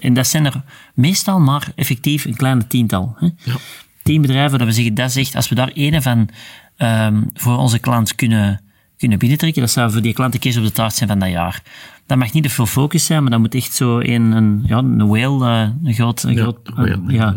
En 0.00 0.14
dat 0.14 0.26
zijn 0.26 0.46
er 0.46 0.62
meestal 0.94 1.40
maar 1.40 1.72
effectief 1.74 2.24
een 2.24 2.36
kleine 2.36 2.66
tiental. 2.66 3.16
Hè. 3.18 3.28
Ja. 3.44 3.56
Tien 4.02 4.20
bedrijven, 4.20 4.58
dat 4.58 4.66
we 4.66 4.74
zeggen, 4.74 4.94
dat 4.94 5.16
echt, 5.16 5.36
als 5.36 5.48
we 5.48 5.54
daar 5.54 5.68
ene 5.68 6.02
van 6.02 6.28
ehm, 6.76 7.22
voor 7.34 7.56
onze 7.56 7.78
klant 7.78 8.14
kunnen, 8.14 8.60
kunnen 8.96 9.18
binnentrekken, 9.18 9.60
dat 9.60 9.70
zou 9.70 9.92
voor 9.92 10.02
die 10.02 10.12
klant 10.12 10.32
de 10.32 10.38
keer 10.38 10.58
op 10.58 10.64
de 10.64 10.72
taart 10.72 10.94
zijn 10.94 11.08
van 11.08 11.18
dat 11.18 11.30
jaar. 11.30 11.62
Dat 12.06 12.18
mag 12.18 12.32
niet 12.32 12.42
de 12.42 12.50
full 12.50 12.66
focus 12.66 13.04
zijn, 13.04 13.22
maar 13.22 13.30
dat 13.30 13.40
moet 13.40 13.54
echt 13.54 13.74
zo 13.74 13.98
een, 13.98 14.32
een, 14.32 14.62
ja, 14.66 14.76
een 14.76 15.08
whale, 15.08 15.46
eh, 15.46 15.68
een 15.84 15.94
groot, 15.94 16.22
een 16.22 16.34
Ja, 16.34 16.42
groot, 16.42 16.58
een 16.64 17.04
ja, 17.08 17.34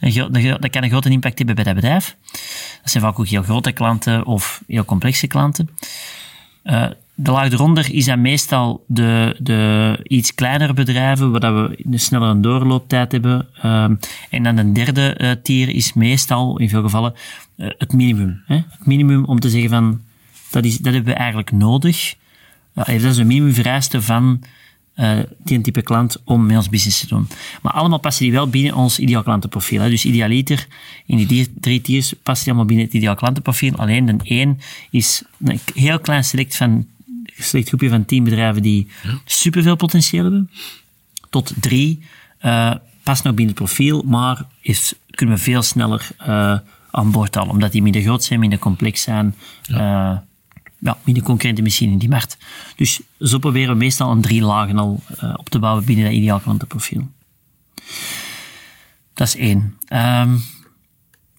een 0.00 0.34
een 0.34 0.60
dat 0.60 0.70
kan 0.70 0.82
een 0.82 0.90
grote 0.90 1.10
impact 1.10 1.38
hebben 1.38 1.54
bij 1.54 1.64
dat 1.64 1.74
bedrijf. 1.74 2.16
Dat 2.82 2.90
zijn 2.90 3.02
vaak 3.02 3.18
ook 3.18 3.26
heel 3.26 3.42
grote 3.42 3.72
klanten 3.72 4.26
of 4.26 4.62
heel 4.66 4.84
complexe 4.84 5.26
klanten. 5.26 5.68
Eh, 6.62 6.86
de 7.14 7.30
laag 7.30 7.52
eronder 7.52 7.94
is 7.94 8.04
dan 8.04 8.20
meestal 8.20 8.84
de, 8.86 9.36
de 9.38 9.98
iets 10.02 10.34
kleinere 10.34 10.72
bedrijven, 10.72 11.30
waar 11.40 11.68
we 11.68 11.78
een 11.90 12.00
snellere 12.00 12.40
doorlooptijd 12.40 13.12
hebben. 13.12 13.48
Ehm, 13.62 13.94
en 14.30 14.42
dan 14.42 14.56
de 14.56 14.72
derde 14.72 15.14
eh, 15.14 15.30
tier 15.42 15.68
is 15.68 15.92
meestal, 15.92 16.58
in 16.58 16.68
veel 16.68 16.82
gevallen, 16.82 17.14
eh, 17.56 17.68
het 17.78 17.92
minimum. 17.92 18.42
Hè? 18.46 18.54
Het 18.54 18.86
minimum 18.86 19.24
om 19.24 19.40
te 19.40 19.50
zeggen 19.50 19.70
van, 19.70 20.00
dat, 20.50 20.64
is, 20.64 20.78
dat 20.78 20.92
hebben 20.92 21.12
we 21.12 21.18
eigenlijk 21.18 21.52
nodig. 21.52 22.14
Dat 22.74 22.88
is 22.88 23.16
een 23.16 23.26
minimumvereiste 23.26 24.02
van 24.02 24.42
eh 24.94 25.18
die 25.44 25.60
type 25.60 25.82
klant 25.82 26.16
om 26.24 26.46
met 26.46 26.56
ons 26.56 26.68
business 26.68 27.00
te 27.00 27.06
doen. 27.06 27.28
Maar 27.62 27.72
allemaal 27.72 27.98
passen 27.98 28.24
die 28.24 28.32
wel 28.32 28.48
binnen 28.48 28.74
ons 28.74 28.98
ideaal 28.98 29.22
klantenprofiel. 29.22 29.80
Hè. 29.82 29.88
Dus 29.90 30.04
idealiter, 30.04 30.66
in 31.06 31.16
die 31.16 31.26
die- 31.26 31.52
drie 31.60 31.80
tiers 31.80 32.12
passen 32.22 32.44
die 32.44 32.46
allemaal 32.54 32.64
binnen 32.68 32.86
het 32.86 32.94
ideaal 32.94 33.14
klantenprofiel. 33.14 33.76
Alleen 33.76 34.04
de 34.06 34.16
één 34.22 34.60
is 34.90 35.22
een 35.44 35.60
heel 35.74 35.98
klein 36.00 36.24
select 36.24 36.56
van 36.56 36.86
select 37.38 37.68
groepje 37.68 37.88
van 37.88 38.04
tien 38.04 38.24
bedrijven 38.24 38.62
die 38.62 38.88
superveel 39.24 39.76
potentieel 39.76 40.22
hebben. 40.22 40.50
Tot 41.30 41.52
drie 41.60 42.02
eh 42.38 42.74
past 43.02 43.24
nog 43.24 43.34
binnen 43.34 43.54
het 43.54 43.64
profiel, 43.64 44.02
maar 44.02 44.44
is, 44.60 44.94
kunnen 45.10 45.36
we 45.36 45.42
veel 45.42 45.62
sneller 45.62 46.08
eh, 46.18 46.58
aan 46.90 47.10
boord 47.10 47.34
halen, 47.34 47.50
omdat 47.50 47.72
die 47.72 47.82
minder 47.82 48.02
groot 48.02 48.24
zijn, 48.24 48.40
minder 48.40 48.58
complex 48.58 49.02
zijn. 49.02 49.34
Ja. 49.62 50.24
ja, 50.78 50.98
minder 51.04 51.22
concurrenten 51.22 51.64
misschien 51.64 51.90
in 51.90 51.98
die 51.98 52.08
markt. 52.08 52.36
Dus 52.76 53.00
zo 53.20 53.38
proberen 53.38 53.72
we 53.72 53.78
meestal 53.78 54.10
een 54.10 54.20
drie 54.20 54.42
lagen 54.42 54.78
al 54.78 55.02
eh, 55.18 55.34
op 55.36 55.48
te 55.48 55.58
bouwen 55.58 55.84
binnen 55.84 56.04
dat 56.04 56.14
ideaal 56.14 56.40
klantenprofiel. 56.40 57.08
Dat 59.14 59.26
is 59.26 59.36
één. 59.36 59.76
Ehm, 59.86 60.36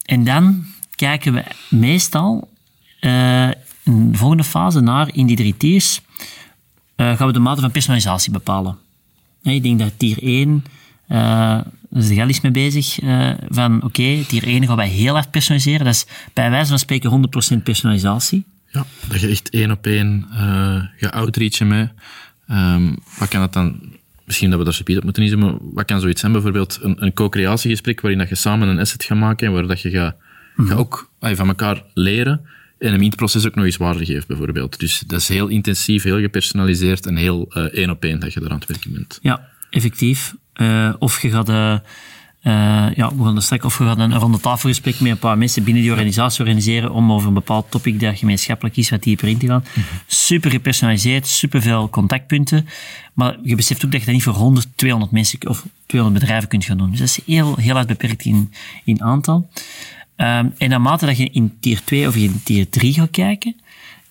en 0.06 0.24
dan 0.24 0.66
kijken 0.96 1.34
we 1.34 1.44
meestal 1.70 2.52
eh, 3.00 3.50
in 3.84 4.12
de 4.12 4.18
volgende 4.18 4.44
fase 4.44 4.80
naar, 4.80 5.10
in 5.14 5.26
die 5.26 5.36
drie 5.36 5.58
tiers, 5.58 6.02
eh, 6.96 7.18
gaan 7.18 7.28
we 7.28 7.34
de 7.34 7.40
mate 7.40 7.62
van 7.62 7.72
personalisatie 7.72 8.32
bepalen. 8.32 8.78
Nee, 9.42 9.56
ik 9.56 9.64
denk 9.64 9.80
dat 9.80 9.92
tier 9.98 10.18
1, 10.22 10.66
eh 11.08 11.60
daar 11.94 12.30
is 12.30 12.40
de 12.40 12.40
mee 12.42 12.52
bezig, 12.52 13.00
eh, 13.00 13.32
van 13.50 13.84
oké, 13.84 14.24
tier 14.28 14.48
1 14.48 14.68
gaan 14.68 14.76
wij 14.76 14.88
heel 14.88 15.14
hard 15.14 15.32
personaliseren. 15.32 15.86
Dat 15.86 15.94
is 15.94 16.06
bij 16.34 16.50
wijze 16.50 16.70
van 16.70 16.80
spreken 16.80 17.10
100% 17.10 17.64
personalisatie. 17.64 18.46
Ja, 18.70 18.86
dat 19.08 19.22
je 19.22 19.28
echt 19.28 19.50
één 19.50 19.72
op 19.72 19.86
één 19.86 20.26
uh, 20.32 20.84
gaat 20.98 21.12
outreachen 21.12 21.68
mee. 21.68 21.90
Um, 22.52 22.98
wat 23.20 23.28
kan 23.28 23.40
dat 23.40 23.54
dan... 23.54 23.80
Misschien 24.26 24.50
dat 24.50 24.60
we 24.60 24.66
daar 24.66 24.74
speed 24.74 24.98
op 24.98 25.04
moeten 25.04 25.24
inzetten, 25.24 25.48
maar 25.48 25.58
wat 25.74 25.86
kan 25.86 26.00
zoiets 26.00 26.20
zijn? 26.20 26.32
Bijvoorbeeld 26.32 26.80
een, 26.82 27.04
een 27.04 27.14
co-creatiegesprek 27.14 28.02
waarin 28.02 28.20
dat 28.20 28.30
je 28.30 28.36
samen 28.36 28.68
een 28.68 28.80
asset 28.80 29.04
gaat 29.04 29.18
maken 29.18 29.48
en 29.48 29.54
waar 29.54 29.68
dat 29.68 29.82
je 29.82 29.90
gaat, 29.90 30.16
mm. 30.56 30.68
gaat 30.68 30.78
ook 30.78 31.10
ay, 31.20 31.36
van 31.36 31.48
elkaar 31.48 31.84
leren 31.94 32.42
en 32.84 32.92
hem 32.92 33.02
in 33.02 33.08
het 33.08 33.16
proces 33.16 33.48
ook 33.48 33.56
nog 33.56 33.66
eens 33.66 33.78
waarde 33.78 34.06
geeft, 34.06 34.28
bijvoorbeeld. 34.28 34.80
Dus 34.80 35.04
dat 35.08 35.20
is 35.20 35.28
heel 35.28 35.48
intensief, 35.48 36.04
heel 36.04 36.20
gepersonaliseerd 36.20 37.06
en 37.06 37.16
heel 37.16 37.46
uh, 37.50 37.64
één 37.64 37.90
op 37.90 38.04
één 38.04 38.20
dat 38.20 38.34
je 38.34 38.40
daar 38.40 38.50
aan 38.50 38.60
het 38.60 38.68
werken 38.68 38.94
bent. 38.94 39.20
Ja, 39.22 39.48
effectief. 39.70 40.36
Uh, 40.56 40.94
of 41.00 41.22
je 41.22 41.30
gaat... 41.30 41.50
Uh, 41.50 41.76
uh, 42.44 42.96
ja, 42.96 43.16
we 43.16 43.24
gaan 43.24 43.42
straks 43.42 43.66
of 43.66 43.78
we 43.78 43.86
gaan 43.86 44.00
een 44.00 44.14
ronde 44.14 44.40
tafelgesprek 44.40 45.00
met 45.00 45.12
een 45.12 45.18
paar 45.18 45.38
mensen 45.38 45.64
binnen 45.64 45.84
die 45.84 45.92
organisatie 45.92 46.40
organiseren 46.40 46.92
om 46.92 47.12
over 47.12 47.28
een 47.28 47.34
bepaald 47.34 47.72
topic 47.72 48.00
dat 48.00 48.18
gemeenschappelijk 48.18 48.78
is, 48.78 48.90
wat 48.90 49.04
dieper 49.04 49.28
in 49.28 49.38
te 49.38 49.48
gaan. 49.48 49.64
Mm-hmm. 49.68 50.00
Super 50.08 50.52
gepersonaliseerd, 50.52 51.28
super 51.28 51.62
veel 51.62 51.90
contactpunten. 51.90 52.68
Maar 53.14 53.38
je 53.44 53.56
beseft 53.56 53.86
ook 53.86 53.92
dat 53.92 54.00
je 54.00 54.06
dat 54.06 54.16
niet 54.16 54.24
voor 54.24 54.34
100, 54.34 54.68
200 54.76 55.12
mensen 55.12 55.50
of 55.50 55.66
200 55.86 56.22
bedrijven 56.22 56.50
kunt 56.50 56.66
gaan 56.66 56.78
doen. 56.78 56.90
Dus 56.90 57.00
dat 57.00 57.08
is 57.08 57.20
heel, 57.26 57.56
heel 57.56 57.74
hard 57.74 57.88
beperkt 57.88 58.26
in, 58.26 58.54
in 58.84 59.04
aantal. 59.04 59.50
Um, 60.18 60.54
en 60.58 60.70
naarmate 60.70 61.06
dat 61.06 61.18
je 61.18 61.30
in 61.30 61.58
tier 61.60 61.84
2 61.84 62.08
of 62.08 62.16
in 62.16 62.42
tier 62.44 62.70
3 62.70 62.94
gaat 62.94 63.10
kijken, 63.10 63.56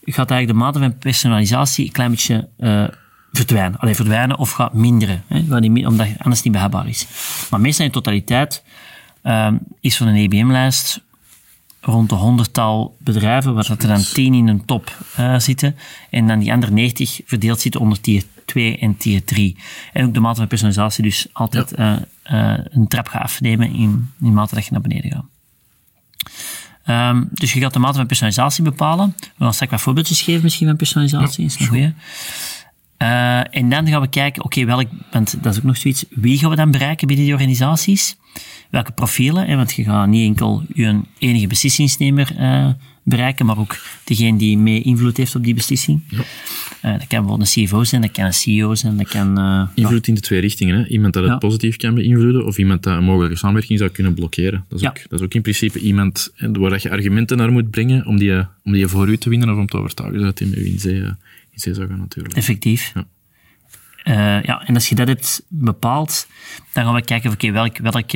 gaat 0.05 0.31
eigenlijk 0.31 0.59
de 0.59 0.65
mate 0.65 0.79
van 0.79 0.99
personalisatie 0.99 1.87
een 1.87 1.93
klein 1.93 2.11
beetje 2.11 2.49
uh, 2.59 2.85
verdwijnen. 3.33 3.79
Alleen 3.79 3.95
verdwijnen 3.95 4.38
of 4.38 4.51
gaat 4.51 4.73
minderen, 4.73 5.25
hè, 5.27 5.38
omdat 5.87 6.07
het 6.07 6.19
anders 6.19 6.43
niet 6.43 6.53
behapbaar 6.53 6.88
is. 6.88 7.07
Maar 7.51 7.61
meestal 7.61 7.85
in 7.85 7.91
totaliteit 7.91 8.62
um, 9.23 9.59
is 9.81 9.97
van 9.97 10.07
een 10.07 10.17
EBM-lijst 10.17 11.01
rond 11.81 12.09
de 12.09 12.15
honderdtal 12.15 12.97
bedrijven, 12.99 13.55
waar 13.55 13.67
dat 13.69 13.83
er 13.83 13.88
dan 13.88 14.03
10 14.12 14.35
in 14.35 14.49
een 14.49 14.65
top 14.65 14.97
uh, 15.19 15.38
zitten, 15.38 15.77
en 16.11 16.27
dan 16.27 16.38
die 16.38 16.53
andere 16.53 16.73
90 16.73 17.21
verdeeld 17.25 17.61
zitten 17.61 17.81
onder 17.81 18.01
tier 18.01 18.23
2 18.45 18.79
en 18.79 18.97
tier 18.97 19.25
3. 19.25 19.57
En 19.93 20.07
ook 20.07 20.15
de 20.15 20.21
mate 20.21 20.38
van 20.38 20.47
personalisatie 20.47 21.03
dus 21.03 21.27
altijd 21.33 21.73
ja. 21.77 21.99
uh, 22.31 22.41
uh, 22.41 22.65
een 22.71 22.88
trap 22.88 23.09
gaat 23.09 23.23
afnemen 23.23 23.73
in, 23.73 24.11
in 24.21 24.33
mate 24.33 24.55
dat 24.55 24.65
je 24.65 24.71
naar 24.73 24.81
beneden 24.81 25.11
gaat. 25.11 25.32
Um, 26.87 27.29
dus 27.33 27.53
je 27.53 27.61
gaat 27.61 27.73
de 27.73 27.79
mate 27.79 27.97
van 27.97 28.07
personalisatie 28.07 28.65
bepalen. 28.65 29.15
We 29.37 29.45
gaan 29.45 29.55
straks 29.55 29.73
wat 29.73 29.81
voorbeeldjes 29.81 30.21
geven 30.21 30.43
misschien 30.43 30.67
van 30.67 30.77
personalisatie. 30.77 31.43
Ja, 31.43 31.49
is 31.49 31.61
een 31.61 31.67
goeie. 31.67 31.95
Uh, 32.99 33.57
en 33.57 33.69
dan 33.69 33.89
gaan 33.89 34.01
we 34.01 34.09
kijken, 34.09 34.45
oké, 34.45 34.61
okay, 34.61 34.77
welk, 34.77 34.89
want 35.11 35.43
dat 35.43 35.53
is 35.53 35.59
ook 35.59 35.65
nog 35.65 35.77
zoiets, 35.77 36.05
wie 36.11 36.39
gaan 36.39 36.51
we 36.51 36.57
dan 36.57 36.71
bereiken 36.71 37.07
binnen 37.07 37.25
die 37.25 37.35
organisaties? 37.35 38.17
Welke 38.73 38.93
profielen? 38.93 39.47
Hè? 39.47 39.57
Want 39.57 39.73
je 39.73 39.85
gaat 39.85 40.09
niet 40.09 40.29
enkel 40.29 40.63
je 40.75 41.01
enige 41.19 41.47
beslissingsnemer 41.47 42.33
uh, 42.39 42.69
bereiken, 43.03 43.47
maar 43.47 43.59
ook 43.59 43.77
degene 44.05 44.39
die 44.39 44.59
mee 44.59 44.83
invloed 44.83 45.17
heeft 45.17 45.35
op 45.35 45.45
die 45.45 45.55
beslissing. 45.55 46.01
Ja. 46.09 46.19
Uh, 46.19 46.93
dat 46.99 47.07
kan 47.07 47.19
bijvoorbeeld 47.19 47.57
een 47.57 47.65
CFO 47.65 47.85
zijn, 47.85 48.03
dat 48.03 48.11
kan 48.11 48.25
een 48.25 48.33
CEO 48.33 48.75
zijn, 48.75 48.97
dat 48.97 49.09
kan... 49.09 49.39
Uh, 49.39 49.69
invloed 49.75 50.09
in 50.09 50.15
de 50.15 50.21
twee 50.21 50.41
richtingen. 50.41 50.77
Hè? 50.77 50.87
Iemand 50.87 51.15
dat 51.15 51.23
het 51.23 51.33
ja. 51.33 51.39
positief 51.39 51.77
kan 51.77 51.95
beïnvloeden 51.95 52.47
of 52.47 52.59
iemand 52.59 52.83
dat 52.83 52.97
een 52.97 53.05
mogelijke 53.05 53.37
samenwerking 53.37 53.79
zou 53.79 53.91
kunnen 53.91 54.15
blokkeren. 54.15 54.65
Dat 54.69 54.79
is, 54.79 54.85
ja. 54.85 54.89
ook, 54.89 55.01
dat 55.09 55.19
is 55.19 55.25
ook 55.25 55.35
in 55.35 55.43
principe 55.43 55.79
iemand 55.79 56.33
waar 56.37 56.79
je 56.83 56.91
argumenten 56.91 57.37
naar 57.37 57.53
moet 57.53 57.71
brengen 57.71 58.07
om 58.07 58.19
die, 58.19 58.47
om 58.65 58.73
die 58.73 58.87
voor 58.87 59.09
u 59.09 59.17
te 59.17 59.29
winnen 59.29 59.51
of 59.51 59.57
om 59.57 59.67
te 59.67 59.77
overtuigen 59.77 60.21
dat 60.21 60.39
hij 60.39 60.49
met 60.49 60.59
u 60.59 60.67
in 60.67 60.79
zee, 60.79 61.01
in 61.01 61.15
zee 61.55 61.75
zou 61.75 61.89
gaan 61.89 61.99
natuurlijk. 61.99 62.35
Effectief. 62.35 62.93
Ja. 62.95 63.07
Uh, 64.05 64.43
ja, 64.43 64.62
en 64.67 64.75
als 64.75 64.88
je 64.88 64.95
dat 64.95 65.09
hebt 65.09 65.43
bepaald, 65.49 66.27
dan 66.73 66.85
gaan 66.85 66.95
we 66.95 67.03
kijken 67.03 67.31
okay, 67.31 67.53
welk, 67.53 67.79
welk, 67.79 68.11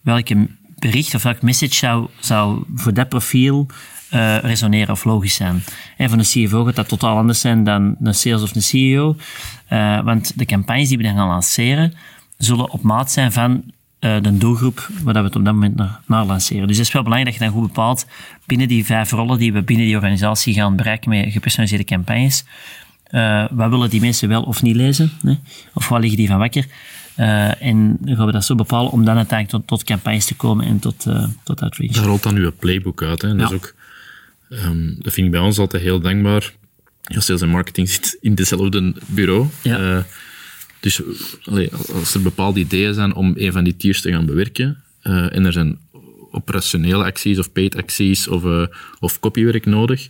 welke 0.00 0.48
bericht 0.78 1.14
of 1.14 1.22
welk 1.22 1.42
message 1.42 1.74
zou, 1.74 2.08
zou 2.18 2.64
voor 2.74 2.94
dat 2.94 3.08
profiel 3.08 3.66
uh, 4.14 4.38
resoneren 4.38 4.94
of 4.94 5.04
logisch 5.04 5.34
zijn. 5.34 5.64
En 5.96 6.08
van 6.08 6.18
een 6.18 6.24
CFO 6.24 6.64
gaat 6.64 6.76
dat 6.76 6.88
totaal 6.88 7.16
anders 7.16 7.40
zijn 7.40 7.64
dan 7.64 7.96
een 8.02 8.14
sales 8.14 8.42
of 8.42 8.54
een 8.54 8.62
CEO. 8.62 9.16
want 10.04 10.38
de 10.38 10.44
campagnes 10.44 10.88
die 10.88 10.96
we 10.96 11.02
dan 11.02 11.16
gaan 11.16 11.28
lanceren, 11.28 11.94
zullen 12.36 12.70
op 12.70 12.82
maat 12.82 13.12
zijn 13.12 13.32
van 13.32 13.64
de 13.98 14.38
doelgroep 14.38 14.88
waar 15.02 15.14
we 15.14 15.20
het 15.20 15.36
op 15.36 15.44
dat 15.44 15.54
moment 15.54 15.76
naar, 15.76 16.00
naar, 16.06 16.24
lanceren. 16.24 16.66
Dus 16.66 16.76
het 16.76 16.86
is 16.86 16.92
wel 16.92 17.02
belangrijk 17.02 17.32
dat 17.32 17.46
je 17.46 17.50
dan 17.50 17.60
goed 17.60 17.72
bepaalt 17.72 18.06
binnen 18.46 18.68
die 18.68 18.84
vijf 18.84 19.10
rollen 19.10 19.38
die 19.38 19.52
we 19.52 19.62
binnen 19.62 19.86
die 19.86 19.94
organisatie 19.94 20.54
gaan 20.54 20.76
bereiken 20.76 21.10
met 21.10 21.32
gepersonaliseerde 21.32 21.84
campagnes. 21.84 22.44
Uh, 23.12 23.44
wat 23.50 23.70
willen 23.70 23.90
die 23.90 24.00
mensen 24.00 24.28
wel 24.28 24.42
of 24.42 24.62
niet 24.62 24.76
lezen? 24.76 25.12
Hè? 25.22 25.34
Of 25.74 25.88
waar 25.88 26.00
liggen 26.00 26.18
die 26.18 26.28
van 26.28 26.38
wakker? 26.38 26.66
Uh, 27.18 27.62
en 27.62 27.96
dan 28.00 28.16
gaan 28.16 28.26
we 28.26 28.32
dat 28.32 28.44
zo 28.44 28.54
bepalen 28.54 28.90
om 28.90 29.04
dan 29.04 29.16
uiteindelijk 29.16 29.58
tot, 29.58 29.78
tot 29.78 29.84
campagnes 29.84 30.24
te 30.24 30.34
komen 30.34 30.66
en 30.66 30.78
tot, 30.78 31.06
uh, 31.06 31.24
tot 31.44 31.60
outreach. 31.60 31.92
Daar 31.92 32.04
rolt 32.04 32.22
dan 32.22 32.36
uw 32.36 32.52
playbook 32.58 33.02
uit. 33.02 33.22
Hè? 33.22 33.28
En 33.28 33.38
dat, 33.38 33.50
is 33.50 33.56
ook, 33.56 33.74
um, 34.50 34.96
dat 34.98 35.12
vind 35.12 35.26
ik 35.26 35.32
bij 35.32 35.40
ons 35.40 35.58
altijd 35.58 35.82
heel 35.82 36.00
dankbaar. 36.00 36.52
Ja, 37.02 37.20
sales 37.20 37.40
en 37.40 37.48
marketing 37.48 37.88
zit 37.94 38.18
in 38.20 38.34
dezelfde 38.34 38.94
bureau. 39.06 39.46
Ja. 39.62 40.06
Dus 40.80 41.02
allee, 41.44 41.70
als 41.74 42.14
er 42.14 42.22
bepaalde 42.22 42.60
ideeën 42.60 42.94
zijn 42.94 43.14
om 43.14 43.32
een 43.36 43.52
van 43.52 43.64
die 43.64 43.76
tiers 43.76 44.00
te 44.00 44.10
gaan 44.10 44.26
bewerken, 44.26 44.82
en 45.02 45.44
er 45.44 45.52
zijn 45.52 45.78
operationele 46.30 47.04
acties 47.04 47.38
of 47.38 47.52
paid 47.52 47.76
acties 47.76 48.28
of, 48.28 48.68
of 49.00 49.20
copywerk 49.20 49.66
nodig, 49.66 50.08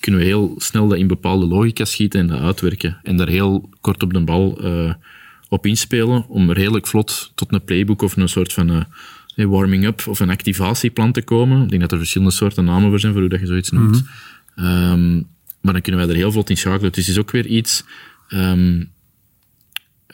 kunnen 0.00 0.20
we 0.20 0.26
heel 0.26 0.54
snel 0.56 0.88
dat 0.88 0.98
in 0.98 1.06
bepaalde 1.06 1.46
logica 1.46 1.84
schieten 1.84 2.20
en 2.20 2.26
dat 2.26 2.40
uitwerken. 2.40 3.00
En 3.02 3.16
daar 3.16 3.28
heel 3.28 3.68
kort 3.80 4.02
op 4.02 4.12
de 4.12 4.20
bal 4.20 4.60
op 5.48 5.66
inspelen 5.66 6.28
om 6.28 6.52
redelijk 6.52 6.86
vlot 6.86 7.32
tot 7.34 7.52
een 7.52 7.64
playbook 7.64 8.02
of 8.02 8.16
een 8.16 8.28
soort 8.28 8.52
van 8.52 8.86
uh, 9.36 9.46
warming-up 9.46 10.06
of 10.06 10.20
een 10.20 10.30
activatieplan 10.30 11.12
te 11.12 11.22
komen. 11.22 11.62
Ik 11.62 11.68
denk 11.68 11.80
dat 11.80 11.92
er 11.92 11.98
verschillende 11.98 12.32
soorten 12.32 12.64
namen 12.64 12.88
voor 12.88 13.00
zijn 13.00 13.12
voor 13.12 13.20
hoe 13.20 13.30
dat 13.30 13.40
je 13.40 13.46
zoiets 13.46 13.70
noemt. 13.70 14.02
Mm 14.02 14.08
um, 14.64 15.26
maar 15.60 15.72
dan 15.72 15.82
kunnen 15.82 16.00
wij 16.00 16.10
er 16.10 16.16
heel 16.16 16.32
vlot 16.32 16.50
in 16.50 16.56
schakelen. 16.56 16.92
Dus 16.92 17.06
het 17.06 17.14
is 17.14 17.20
ook 17.20 17.30
weer 17.30 17.46
iets 17.46 17.84
um, 18.28 18.90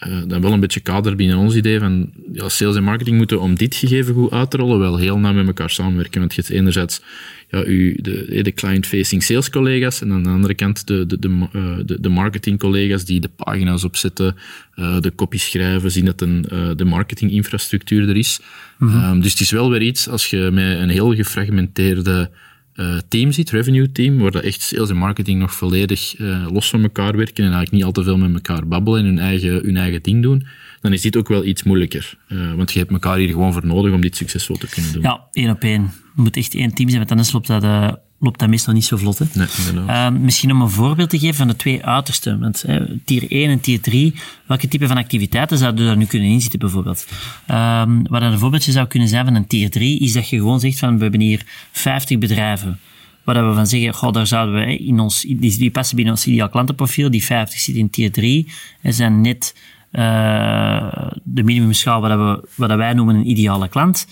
uh, 0.03 0.23
dat 0.27 0.43
wel 0.43 0.53
een 0.53 0.61
beetje 0.61 0.81
kader 0.81 1.17
binnen 1.17 1.37
ons 1.37 1.55
idee 1.55 1.79
van 1.79 2.11
ja, 2.33 2.49
sales 2.49 2.77
en 2.77 2.83
marketing 2.83 3.17
moeten 3.17 3.41
om 3.41 3.55
dit 3.55 3.75
gegeven 3.75 4.15
goed 4.15 4.31
uit 4.31 4.51
te 4.51 4.57
rollen 4.57 4.79
wel 4.79 4.97
heel 4.97 5.19
nauw 5.19 5.33
met 5.33 5.47
elkaar 5.47 5.71
samenwerken. 5.71 6.21
Want 6.21 6.35
je 6.35 6.41
hebt 6.41 6.53
enerzijds 6.53 7.03
ja, 7.51 7.65
u, 7.65 7.99
de, 8.01 8.43
de 8.43 8.53
client-facing 8.53 9.23
sales 9.23 9.51
collega's 9.51 10.01
en 10.01 10.13
aan 10.13 10.23
de 10.23 10.29
andere 10.29 10.55
kant 10.55 10.87
de, 10.87 11.07
de, 11.07 11.19
de, 11.19 11.29
uh, 11.29 11.77
de, 11.85 12.01
de 12.01 12.09
marketing 12.09 12.59
collega's 12.59 13.05
die 13.05 13.21
de 13.21 13.31
pagina's 13.37 13.85
opzetten, 13.85 14.37
uh, 14.77 15.01
de 15.01 15.15
copy 15.15 15.39
schrijven, 15.39 15.91
zien 15.91 16.05
dat 16.05 16.21
een, 16.21 16.47
uh, 16.53 16.71
de 16.77 16.85
marketinginfrastructuur 16.85 18.09
er 18.09 18.17
is. 18.17 18.41
Mm 18.79 18.89
-hmm. 18.89 19.11
um, 19.11 19.21
dus 19.21 19.31
het 19.31 19.41
is 19.41 19.51
wel 19.51 19.71
weer 19.71 19.83
iets 19.83 20.09
als 20.09 20.31
je 20.31 20.51
met 20.53 20.79
een 20.79 20.89
heel 20.89 21.15
gefragmenteerde 21.15 22.31
uh, 22.75 22.99
team 23.09 23.33
zit, 23.33 23.51
revenue 23.51 23.93
team, 23.93 24.19
waar 24.19 24.31
dat 24.31 24.43
echt 24.43 24.63
sales 24.63 24.91
en 24.91 24.97
marketing 24.97 25.41
nog 25.41 25.55
volledig 25.55 26.19
uh, 26.19 26.47
los 26.53 26.71
van 26.71 26.83
elkaar 26.83 27.17
werken 27.17 27.45
en 27.45 27.53
eigenlijk 27.53 27.73
niet 27.73 27.85
al 27.85 27.93
te 27.93 28.03
veel 28.03 28.19
met 28.19 28.35
elkaar 28.35 28.69
babbelen 28.69 29.01
en 29.01 29.07
hun 29.07 29.19
eigen, 29.19 29.51
hun 29.51 29.77
eigen 29.77 30.03
ding 30.03 30.23
doen, 30.23 30.47
dan 30.81 30.93
is 30.93 31.03
dit 31.03 31.17
ook 31.17 31.29
wel 31.29 31.45
iets 31.45 31.63
moeilijker. 31.63 32.19
Uh, 32.29 32.55
want 32.55 32.73
je 32.73 32.79
hebt 32.79 32.91
elkaar 32.91 33.17
hier 33.17 33.29
gewoon 33.29 33.53
voor 33.53 33.67
nodig 33.67 33.93
om 33.93 34.01
dit 34.01 34.17
succesvol 34.17 34.57
te 34.57 34.69
kunnen 34.69 34.93
doen. 34.93 35.03
Ja, 35.03 35.25
één 35.33 35.51
op 35.51 35.63
één. 35.63 35.83
Je 36.17 36.23
moet 36.23 36.37
echt 36.37 36.55
één 36.55 36.75
team 36.75 36.89
zijn, 36.89 36.99
want 36.99 37.11
anders 37.11 37.33
loopt 37.33 37.47
dat, 37.47 37.99
loopt 38.19 38.39
dat 38.39 38.49
meestal 38.49 38.73
niet 38.73 38.85
zo 38.85 38.97
vlot. 38.97 39.19
Hè? 39.19 39.25
Nee, 39.33 40.11
misschien 40.11 40.53
om 40.53 40.63
een 40.63 40.71
voorbeeld 40.71 41.11
te 41.11 41.19
geven 41.19 41.35
van 41.35 41.49
de 41.49 41.57
twee 41.57 41.85
uitersten. 41.85 42.41
Want 42.41 42.65
tier 43.05 43.31
1 43.31 43.51
en 43.51 43.61
tier 43.61 43.81
3, 43.81 44.15
welke 44.47 44.69
type 44.69 44.87
van 44.87 44.97
activiteiten 44.97 45.59
zouden 45.59 45.87
daar 45.87 45.97
nu 45.97 46.05
kunnen 46.05 46.29
inzitten 46.29 46.59
bijvoorbeeld? 46.59 47.07
Um, 47.51 48.07
wat 48.09 48.23
een 48.23 48.39
voorbeeldje 48.39 48.73
zou 48.73 48.87
kunnen 48.87 49.09
zijn 49.09 49.25
van 49.25 49.35
een 49.35 49.47
tier 49.47 49.71
3, 49.71 49.99
is 49.99 50.13
dat 50.13 50.29
je 50.29 50.37
gewoon 50.37 50.61
zegt 50.61 50.79
van 50.79 50.97
we 50.97 51.03
hebben 51.03 51.21
hier 51.21 51.43
50 51.73 52.19
bedrijven 52.19 52.81
waar 53.25 53.49
we 53.49 53.55
van 53.55 53.67
zeggen, 53.67 53.95
goh, 53.95 54.13
daar 54.13 54.27
zouden 54.27 54.55
we 54.55 54.79
in 54.79 55.01
ons, 55.01 55.21
die, 55.21 55.59
die 55.59 55.71
passen 55.71 55.97
binnen 55.97 56.15
ons 56.15 56.27
ideaal 56.27 56.49
klantenprofiel, 56.49 57.11
die 57.11 57.25
50 57.25 57.61
zit 57.61 57.75
in 57.75 57.91
tier 57.91 58.13
3 58.13 58.53
en 58.81 58.95
zijn 58.95 59.21
net 59.21 59.55
uh, 59.93 61.11
de 61.23 61.43
minimumschaal 61.43 62.01
wat, 62.01 62.11
we, 62.11 62.49
wat 62.55 62.77
wij 62.77 62.93
noemen 62.93 63.15
een 63.15 63.31
ideale 63.31 63.69
klant. 63.69 64.07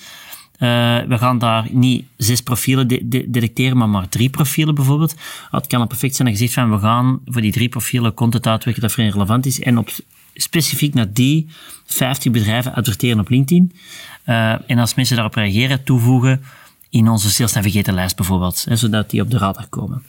Uh, 0.62 0.68
we 1.08 1.18
gaan 1.18 1.38
daar 1.38 1.66
niet 1.70 2.04
zes 2.16 2.40
profielen 2.40 2.88
de 2.88 3.08
de 3.08 3.30
detecteren, 3.30 3.76
maar 3.76 3.88
maar 3.88 4.08
drie 4.08 4.30
profielen 4.30 4.74
bijvoorbeeld. 4.74 5.14
Het 5.50 5.66
kan 5.66 5.86
perfect 5.86 6.16
zijn 6.16 6.28
dat 6.28 6.38
je 6.38 6.44
zegt 6.44 6.58
van 6.58 6.70
we 6.70 6.78
gaan 6.78 7.20
voor 7.26 7.40
die 7.40 7.52
drie 7.52 7.68
profielen 7.68 8.14
content 8.14 8.46
uitwerken 8.46 8.82
dat 8.82 8.92
vrij 8.92 9.08
relevant 9.08 9.46
is 9.46 9.60
en 9.60 9.78
op, 9.78 9.90
specifiek 10.34 10.94
naar 10.94 11.12
die 11.12 11.48
50 11.86 12.32
bedrijven 12.32 12.74
adverteren 12.74 13.20
op 13.20 13.28
LinkedIn. 13.28 13.72
Uh, 14.26 14.70
en 14.70 14.78
als 14.78 14.94
mensen 14.94 15.16
daarop 15.16 15.34
reageren, 15.34 15.84
toevoegen 15.84 16.42
in 16.90 17.08
onze 17.08 17.30
Sales 17.30 17.52
Navigator 17.52 17.94
lijst 17.94 18.16
bijvoorbeeld, 18.16 18.64
hè, 18.68 18.76
zodat 18.76 19.10
die 19.10 19.20
op 19.20 19.30
de 19.30 19.38
radar 19.38 19.66
komen. 19.68 20.02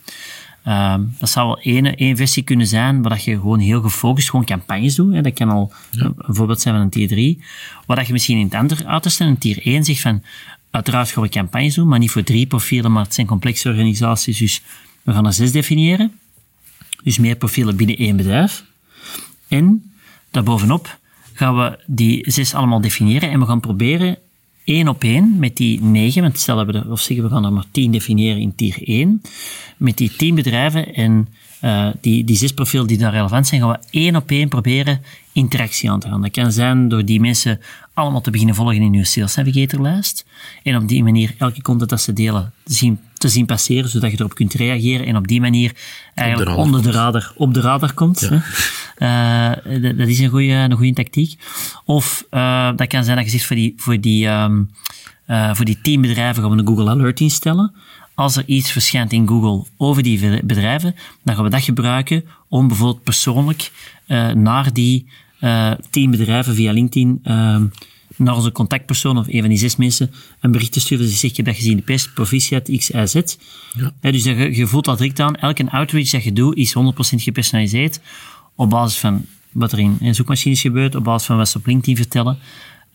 Um, 0.68 1.14
dat 1.18 1.30
zou 1.30 1.46
wel 1.46 1.58
één, 1.60 1.96
één 1.96 2.16
versie 2.16 2.42
kunnen 2.42 2.66
zijn, 2.66 3.02
waar 3.02 3.20
je 3.24 3.34
gewoon 3.34 3.58
heel 3.58 3.80
gefocust 3.80 4.30
gewoon 4.30 4.44
campagnes 4.44 4.94
doet. 4.94 5.14
Hè. 5.14 5.20
Dat 5.20 5.32
kan 5.32 5.50
al 5.50 5.72
ja. 5.90 6.04
een, 6.04 6.34
voorbeeld 6.34 6.60
zijn 6.60 6.74
van 6.74 6.84
een 6.84 6.90
tier 6.90 7.08
3. 7.08 7.44
Waar 7.86 8.06
je 8.06 8.12
misschien 8.12 8.38
in 8.38 8.44
het 8.44 8.54
andere 8.54 8.86
uiterste, 8.86 9.24
een 9.24 9.38
tier 9.38 9.66
1, 9.66 9.84
zegt 9.84 10.00
van, 10.00 10.22
uiteraard 10.70 11.10
gaan 11.10 11.22
we 11.22 11.28
campagnes 11.28 11.74
doen, 11.74 11.88
maar 11.88 11.98
niet 11.98 12.10
voor 12.10 12.22
drie 12.22 12.46
profielen, 12.46 12.92
maar 12.92 13.04
het 13.04 13.14
zijn 13.14 13.26
complexe 13.26 13.68
organisaties, 13.68 14.38
dus 14.38 14.62
we 15.02 15.12
gaan 15.12 15.26
er 15.26 15.32
zes 15.32 15.52
definiëren. 15.52 16.12
Dus 17.02 17.18
meer 17.18 17.36
profielen 17.36 17.76
binnen 17.76 17.96
één 17.96 18.16
bedrijf. 18.16 18.64
En 19.48 19.92
daarbovenop 20.30 20.98
gaan 21.32 21.56
we 21.56 21.78
die 21.86 22.30
zes 22.30 22.54
allemaal 22.54 22.80
definiëren 22.80 23.30
en 23.30 23.40
we 23.40 23.46
gaan 23.46 23.60
proberen 23.60 24.18
één 24.64 24.88
op 24.88 25.04
één 25.04 25.38
met 25.38 25.56
die 25.56 25.82
negen, 25.82 26.22
want 26.22 26.38
stel 26.38 26.66
we 26.66 26.72
er, 26.72 26.90
of 26.90 27.00
zeggen 27.00 27.24
we 27.24 27.30
gaan 27.30 27.44
er 27.44 27.52
maar 27.52 27.64
tien 27.70 27.90
definiëren 27.92 28.40
in 28.40 28.54
tier 28.54 28.76
1, 28.84 29.22
met 29.76 29.96
die 29.96 30.16
tien 30.16 30.34
bedrijven 30.34 30.94
en 30.94 31.28
uh, 31.64 31.88
die, 32.00 32.24
die 32.24 32.36
zes 32.36 32.52
profielen 32.52 32.86
die 32.86 32.98
daar 32.98 33.12
relevant 33.12 33.46
zijn, 33.46 33.60
gaan 33.60 33.70
we 33.70 33.98
één 33.98 34.16
op 34.16 34.30
één 34.30 34.48
proberen 34.48 35.00
interactie 35.32 35.90
aan 35.90 36.00
te 36.00 36.08
gaan. 36.08 36.22
Dat 36.22 36.30
kan 36.30 36.52
zijn 36.52 36.88
door 36.88 37.04
die 37.04 37.20
mensen 37.20 37.60
allemaal 37.94 38.20
te 38.20 38.30
beginnen 38.30 38.54
volgen 38.54 38.82
in 38.82 38.94
uw 38.94 39.04
Sales 39.04 39.34
Navigator 39.34 39.80
lijst 39.80 40.24
en 40.62 40.76
op 40.76 40.88
die 40.88 41.02
manier 41.02 41.34
elke 41.38 41.62
content 41.62 41.90
dat 41.90 42.00
ze 42.00 42.12
delen 42.12 42.52
te 42.62 42.72
zien, 42.72 43.00
te 43.14 43.28
zien 43.28 43.46
passeren, 43.46 43.88
zodat 43.88 44.10
je 44.10 44.16
erop 44.18 44.34
kunt 44.34 44.54
reageren 44.54 45.06
en 45.06 45.16
op 45.16 45.28
die 45.28 45.40
manier 45.40 45.72
eigenlijk 46.14 46.50
de 46.50 46.56
onder 46.56 46.82
de 46.82 46.90
radar 46.90 47.32
op 47.36 47.54
de 47.54 47.60
radar 47.60 47.94
komt. 47.94 48.20
Ja. 48.20 48.42
Dat 49.96 50.08
is 50.08 50.18
een 50.18 50.28
goede, 50.28 50.52
een 50.52 50.72
goede 50.72 50.92
tactiek. 50.92 51.38
Of 51.84 52.26
uh, 52.30 52.70
dat 52.76 52.86
kan 52.86 53.04
zijn 53.04 53.16
dat 53.16 53.24
je 53.24 53.30
zegt 53.30 53.44
voor 53.44 53.56
die, 53.56 53.74
voor 53.76 54.00
die, 54.00 54.28
um, 54.28 54.70
uh, 55.28 55.54
voor 55.54 55.64
die 55.64 55.80
tien 55.82 56.00
bedrijven 56.00 56.42
gaan 56.42 56.52
we 56.52 56.58
een 56.58 56.66
Google 56.66 56.90
Alert 56.90 57.20
instellen. 57.20 57.72
Als 58.14 58.36
er 58.36 58.44
iets 58.46 58.72
verschijnt 58.72 59.12
in 59.12 59.28
Google 59.28 59.64
over 59.76 60.02
die 60.02 60.44
bedrijven, 60.44 60.94
dan 61.22 61.34
gaan 61.34 61.44
we 61.44 61.50
dat 61.50 61.62
gebruiken 61.62 62.24
om 62.48 62.68
bijvoorbeeld 62.68 63.02
persoonlijk 63.02 63.72
naar 64.34 64.72
die 64.72 65.06
tien 65.90 66.10
bedrijven 66.10 66.54
via 66.54 66.72
LinkedIn 66.72 67.20
naar 68.16 68.34
onze 68.34 68.52
contactpersoon 68.52 69.18
of 69.18 69.26
een 69.28 69.40
van 69.40 69.48
die 69.48 69.58
zes 69.58 69.76
mensen 69.76 70.10
een 70.40 70.52
bericht 70.52 70.72
te 70.72 70.80
sturen. 70.80 71.06
Dus 71.06 71.20
zeg 71.20 71.36
je 71.36 71.42
dat 71.42 71.54
gezien 71.54 71.76
de 71.76 71.82
pest, 71.82 72.14
proficiat, 72.14 72.70
x, 72.76 72.90
y, 72.90 73.06
z. 73.06 73.14
Ja. 73.72 74.10
dus 74.10 74.24
je, 74.24 74.56
je 74.56 74.66
voelt 74.66 74.84
dat 74.84 74.98
direct 74.98 75.20
aan. 75.20 75.36
Elke 75.36 75.70
outreach 75.70 76.10
dat 76.10 76.24
je 76.24 76.32
doet 76.32 76.56
is 76.56 76.74
100% 76.78 76.80
gepersonaliseerd 76.98 78.00
op 78.54 78.70
basis 78.70 78.98
van 78.98 79.24
wat 79.52 79.72
er 79.72 79.78
in, 79.78 80.14
zoekmachines 80.14 80.60
gebeurt, 80.60 80.94
op 80.94 81.04
basis 81.04 81.26
van 81.26 81.36
wat 81.36 81.48
ze 81.48 81.58
op 81.58 81.66
LinkedIn 81.66 81.96
vertellen. 81.96 82.38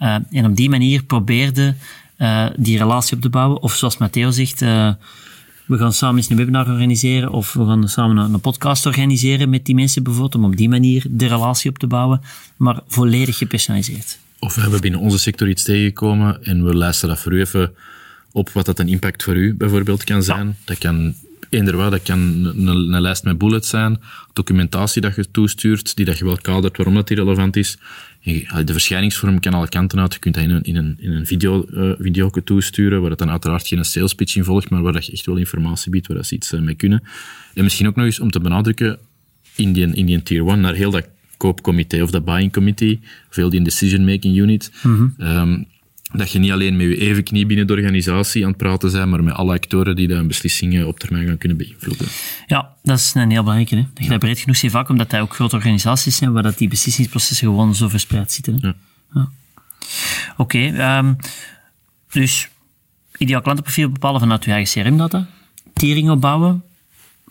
Uh, 0.02 0.16
en 0.32 0.46
op 0.46 0.56
die 0.56 0.70
manier 0.70 1.04
probeerde 1.04 1.76
uh, 2.18 2.46
die 2.56 2.78
relatie 2.78 3.16
op 3.16 3.22
te 3.22 3.30
bouwen. 3.30 3.62
Of 3.62 3.76
zoals 3.76 3.98
Matteo 3.98 4.32
zegt, 4.32 4.62
uh, 4.62 4.94
we 5.66 5.78
gaan 5.78 5.94
samen 5.94 6.18
eens 6.18 6.30
een 6.30 6.38
webinar 6.38 6.68
organiseren 6.68 7.32
of 7.32 7.54
we 7.54 7.66
gaan 7.66 7.90
samen 7.90 8.18
een, 8.18 8.34
een, 8.34 8.40
podcast 8.40 8.86
organiseren 8.86 9.50
met 9.50 9.66
die 9.66 9.76
mensen 9.76 10.04
bijvoorbeeld, 10.04 10.36
om 10.36 10.46
op 10.46 10.58
die 10.58 10.70
manier 10.70 11.06
de 11.10 11.28
relatie 11.28 11.70
op 11.70 11.78
te 11.78 11.88
bouwen, 11.88 12.22
maar 12.58 12.80
volledig 12.88 13.38
gepersonaliseerd. 13.38 14.20
Of 14.40 14.56
we 14.56 14.62
hebben 14.62 14.82
binnen 14.82 15.00
onze 15.00 15.20
sector 15.20 15.50
iets 15.50 15.64
tegengekomen 15.64 16.44
en 16.44 16.66
we 16.66 16.76
luisteren 16.76 17.16
dat 17.16 17.24
voor 17.24 17.34
u 17.34 17.40
even 17.40 17.74
op 18.32 18.50
wat 18.50 18.66
dat 18.66 18.80
een 18.80 18.88
impact 18.88 19.24
voor 19.24 19.36
u 19.36 19.54
bijvoorbeeld 19.54 20.04
kan 20.04 20.24
zijn. 20.24 20.48
Ja. 20.48 20.54
Dat 20.66 20.78
kan 20.78 21.14
wat, 21.50 21.92
dat 21.92 22.02
kan 22.02 22.20
een, 22.20 22.68
een, 22.68 23.02
lijst 23.02 23.24
met 23.24 23.38
bullets 23.38 23.70
zijn, 23.70 24.00
documentatie 24.34 25.02
dat 25.02 25.16
je 25.16 25.32
toestuurt, 25.32 25.96
die 25.96 26.06
dat 26.06 26.18
je 26.18 26.26
wel 26.26 26.38
kadert 26.42 26.78
waarom 26.78 26.96
dat 26.96 27.08
die 27.08 27.18
relevant 27.18 27.56
is. 27.56 27.78
De 28.66 28.72
verschijningsvorm 28.72 29.40
kan 29.40 29.54
alle 29.54 29.70
kanten 29.70 30.00
uit. 30.00 30.14
Je 30.14 30.20
kunt 30.20 30.36
dat 30.36 30.44
in 30.44 30.50
een, 30.50 30.64
in 30.64 30.76
een, 30.76 30.96
in 31.00 31.12
een 31.12 31.26
video, 31.26 31.66
uh, 31.74 31.92
video 32.00 32.30
toesturen, 32.44 33.02
waar 33.02 33.10
het 33.10 33.20
dan 33.20 33.30
uiteraard 33.30 33.68
geen 33.68 33.86
sales 33.86 34.14
pitch 34.14 34.36
in 34.36 34.44
volgt, 34.44 34.70
maar 34.70 34.82
waar 34.82 34.94
dat 34.94 35.06
je 35.06 35.12
echt 35.12 35.26
wel 35.26 35.36
informatie 35.36 35.92
biedt, 35.92 36.08
waar 36.08 36.18
dat 36.18 36.26
ze 36.26 36.36
iets 36.36 36.54
uh, 36.54 36.60
mee 36.60 36.76
kunnen. 36.76 37.04
En 37.54 37.64
misschien 37.64 37.88
ook 37.88 37.96
nog 37.96 38.06
eens 38.06 38.20
om 38.20 38.32
te 38.32 38.40
benadrukken, 38.40 38.98
in 39.56 39.74
die, 39.74 39.88
in 39.96 40.06
die 40.06 40.24
tier 40.24 40.48
1, 40.48 40.60
naar 40.60 40.74
heel 40.74 40.92
dat 40.92 41.08
koopcomité 41.38 42.02
of 42.02 42.12
dat 42.12 42.26
buying 42.26 42.54
committee, 42.54 43.00
of 43.30 43.36
heel 43.36 43.50
die 43.50 43.62
decision-making 43.62 44.38
unit, 44.38 44.72
mm 44.84 45.14
-hmm. 45.18 45.28
um, 45.28 45.66
dat 46.14 46.32
je 46.32 46.40
niet 46.40 46.52
alleen 46.52 46.78
met 46.78 46.86
je 46.86 46.98
even 46.98 47.24
knie 47.24 47.46
binnen 47.46 47.68
de 47.68 47.74
organisatie 47.74 48.44
aan 48.44 48.50
het 48.50 48.58
praten 48.58 48.92
bent, 48.92 49.10
maar 49.10 49.24
met 49.24 49.34
alle 49.34 49.54
actoren 49.54 49.96
die 49.96 50.08
dan 50.08 50.28
beslissingen 50.28 50.88
op 50.88 51.00
termijn 51.00 51.28
gaan 51.28 51.38
kunnen 51.38 51.58
beïnvloeden. 51.58 52.08
Ja, 52.48 52.76
dat 52.84 52.98
is 52.98 53.14
een 53.14 53.32
heel 53.32 53.44
belangrijke. 53.44 53.76
Hè? 53.76 53.82
Dat 53.82 53.98
je 53.98 54.04
ja. 54.04 54.10
dat 54.10 54.20
breed 54.20 54.40
genoeg 54.40 54.56
ziet, 54.56 54.72
vaak 54.72 54.90
omdat 54.90 55.10
dat 55.10 55.22
ook 55.22 55.34
grote 55.34 55.56
organisaties 55.56 56.16
zijn, 56.16 56.32
waar 56.32 56.44
dat 56.44 56.58
die 56.58 56.68
beslissingsprocessen 56.68 57.48
gewoon 57.48 57.76
zo 57.76 57.88
verspreid 57.88 58.32
zitten. 58.32 58.58
Ja. 58.62 58.76
ja. 59.14 59.30
Oké, 60.38 60.58
okay, 60.58 60.98
um, 60.98 61.16
dus 62.12 62.50
ideaal 63.18 63.42
klantenprofiel 63.42 63.90
bepalen 63.90 64.20
vanuit 64.20 64.46
je 64.46 64.52
eigen 64.52 64.84
CRM-data, 64.84 65.28
tiering 65.74 66.10
opbouwen, 66.10 66.64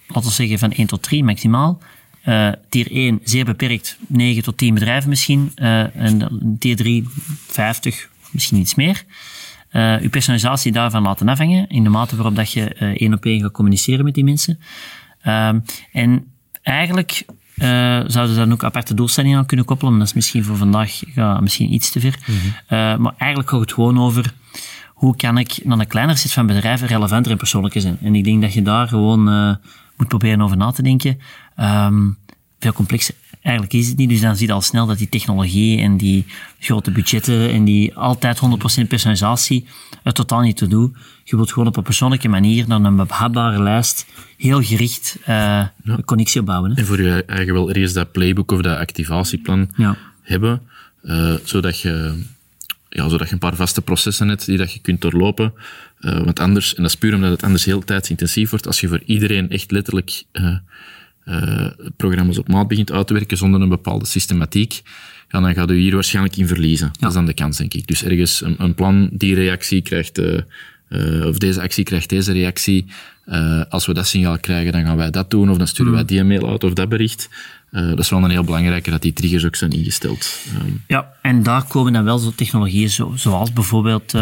laten 0.07 0.29
we 0.29 0.35
zeggen 0.35 0.59
van 0.59 0.73
1 0.73 0.87
tot 0.87 1.03
3 1.03 1.25
maximaal, 1.25 1.79
uh, 2.25 2.53
tier 2.69 2.91
1 2.91 3.21
zeer 3.25 3.45
beperkt, 3.45 3.99
9 4.07 4.43
tot 4.43 4.57
10 4.57 4.75
bedrijven 4.75 5.09
misschien. 5.09 5.53
Uh, 5.57 5.97
en 5.97 6.57
tier 6.59 6.77
3 6.77 7.09
50 7.47 8.09
misschien 8.31 8.59
iets 8.59 8.75
meer. 8.75 9.05
Uh, 9.73 9.97
uw 10.01 10.09
personalisatie 10.09 10.73
daarvan 10.73 11.03
laten 11.03 11.29
afhangen, 11.29 11.69
in 11.69 11.83
de 11.83 11.89
mate 11.89 12.17
waarop 12.17 12.37
dat 12.37 12.53
je 12.53 12.77
uh, 12.81 12.89
één 12.89 13.15
op 13.15 13.25
één 13.25 13.41
gaat 13.41 13.53
communiceren 13.53 14.05
met 14.05 14.15
die 14.15 14.25
mensen. 14.25 14.59
Um, 15.27 15.65
en 15.93 16.25
eigenlijk 16.63 17.25
uh, 17.57 17.67
zouden 18.07 18.35
ze 18.35 18.41
dan 18.41 18.53
ook 18.53 18.65
aparte 18.65 18.95
doelstellingen 18.95 19.39
aan 19.39 19.47
kunnen 19.47 19.67
koppelen, 19.67 19.93
maar 19.93 20.01
dat 20.01 20.09
is 20.09 20.15
misschien 20.15 20.45
voor 20.45 20.57
vandaag 20.57 21.15
ja, 21.15 21.41
misschien 21.41 21.73
iets 21.73 21.91
te 21.91 22.01
ver. 22.01 22.19
Mm 22.27 22.35
-hmm. 22.35 23.03
maar 23.03 23.15
eigenlijk 23.19 23.51
gaat 23.51 23.61
het 23.61 23.73
gewoon 23.73 24.01
over 24.01 24.33
hoe 24.89 25.17
kan 25.17 25.39
ik 25.39 25.61
naar 25.65 25.79
een 25.79 25.87
kleiner 25.87 26.17
set 26.17 26.33
van 26.33 26.47
bedrijven 26.47 26.89
relevanter 26.89 27.33
en 27.33 27.39
persoonlijker 27.39 27.81
zijn. 27.81 27.99
En 28.03 28.15
ik 28.15 28.25
denk 28.25 28.43
dat 28.43 28.53
je 28.53 28.63
daar 28.63 28.89
gewoon 28.89 29.25
moet 29.97 30.09
proberen 30.09 30.43
over 30.43 30.57
na 30.57 30.71
te 30.71 30.83
denken. 30.83 31.21
Um, 31.61 32.19
veel 32.59 32.73
complexer 32.73 33.15
eigenlijk 33.43 33.75
is 33.75 33.89
het 33.89 33.97
niet. 33.97 34.09
Dus 34.09 34.21
dan 34.21 34.37
zie 34.37 34.47
je 34.47 34.53
al 34.53 34.61
snel 34.61 34.87
dat 34.87 34.99
die 34.99 35.09
technologie 35.09 35.81
en 35.81 35.97
die 35.97 36.27
grote 36.59 36.91
budgetten 36.91 37.51
en 37.51 37.65
die 37.65 37.95
altijd 37.95 38.41
100% 38.83 38.87
personalisatie 38.89 39.67
het 40.03 40.15
totaal 40.15 40.41
niet 40.41 40.57
te 40.57 40.67
doen. 40.67 40.97
Je 41.25 41.37
wilt 41.37 41.53
gewoon 41.53 41.69
op 41.69 41.77
een 41.77 41.83
persoonlijke 41.83 42.29
manier 42.29 42.69
naar 42.69 42.81
een 42.81 42.97
behapbare 42.97 43.63
lijst 43.63 44.07
heel 44.37 44.63
gericht 44.63 45.17
uh, 45.21 45.27
ja. 45.27 45.71
connectie 46.05 46.41
opbouwen. 46.41 46.71
Hè. 46.71 46.77
En 46.77 46.87
voor 46.87 47.03
je 47.03 47.25
eigen 47.25 47.55
wel 47.55 47.69
ergens 47.69 47.93
dat 47.93 48.13
playbook 48.13 48.51
of 48.51 48.61
dat 48.61 48.79
activatieplan 48.79 49.71
ja. 49.77 49.97
hebben, 50.23 50.63
uh, 51.03 51.35
zodat 51.45 51.81
je 51.81 52.25
ja, 52.89 53.09
zodat 53.09 53.27
je 53.27 53.33
een 53.33 53.39
paar 53.39 53.57
vaste 53.57 53.83
processen 53.83 54.29
hebt 54.29 54.47
die 54.47 54.59
dat 54.59 54.73
je 54.73 54.81
kunt 54.81 55.01
doorlopen. 55.01 55.53
Uh, 56.01 56.23
want 56.23 56.41
anders, 56.41 56.75
en 56.75 56.83
dat 56.83 56.91
is 56.91 56.99
puur 56.99 57.15
omdat 57.15 57.31
het 57.31 57.43
anders 57.43 57.65
heel 57.65 57.85
tijdsintensief 57.85 58.51
wordt, 58.51 58.67
als 58.67 58.81
je 58.81 58.89
voor 58.89 59.03
iedereen 59.05 59.51
echt 59.51 59.71
letterlijk 59.71 60.23
uh, 60.33 60.57
uh, 61.29 61.67
programma's 61.97 62.39
op 62.39 62.49
maat 62.49 62.69
begint 62.69 62.93
uit 62.93 63.07
te 63.07 63.13
werken 63.13 63.37
zonder 63.37 63.61
een 63.61 63.69
bepaalde 63.69 64.07
systematiek, 64.07 64.83
ja, 65.31 65.41
dan 65.41 65.55
gaat 65.55 65.71
u 65.71 65.79
hier 65.79 65.95
waarschijnlijk 65.95 66.37
in 66.37 66.47
verliezen. 66.47 66.87
Ja. 66.87 66.99
Dat 66.99 67.09
is 67.09 67.15
dan 67.15 67.27
de 67.27 67.35
kans, 67.35 67.57
denk 67.57 67.75
ik. 67.75 67.87
Dus 67.87 68.05
ergens 68.05 68.43
een, 68.43 68.55
een 68.59 68.75
plan, 68.75 69.09
die 69.13 69.35
reactie 69.35 69.83
krijgt, 69.83 70.19
uh, 70.19 71.27
of 71.27 71.39
deze 71.39 71.61
actie 71.61 71.85
krijgt 71.85 72.09
deze 72.09 72.33
reactie. 72.33 72.87
Als 73.69 73.87
we 73.87 73.95
dat 73.95 74.07
signaal 74.07 74.39
krijgen, 74.39 74.73
dan 74.73 74.85
gaan 74.85 74.97
wij 74.97 75.11
dat 75.11 75.31
doen, 75.31 75.51
of 75.51 75.57
dan 75.57 75.67
sturen 75.67 75.93
wij 75.93 76.05
die 76.05 76.25
mail 76.25 76.51
uit 76.51 76.65
of 76.65 76.73
dat 76.73 76.89
bericht. 76.89 77.29
Dat 77.71 77.99
is 77.99 78.11
wel 78.11 78.25
een 78.25 78.31
heel 78.31 78.45
belangrijke 78.45 78.91
dat 78.91 79.03
die 79.03 79.13
triggers 79.13 79.45
ook 79.45 79.57
zijn 79.57 79.71
ingesteld. 79.71 80.39
Um. 80.63 80.83
Ja, 80.87 81.13
en 81.23 81.43
daar 81.43 81.65
komen 81.65 81.93
dan 81.93 82.05
wel 82.05 82.19
zo 82.19 82.33
technologieën 82.35 82.91
zo, 82.91 83.13
zoals 83.17 83.53
bijvoorbeeld 83.53 84.13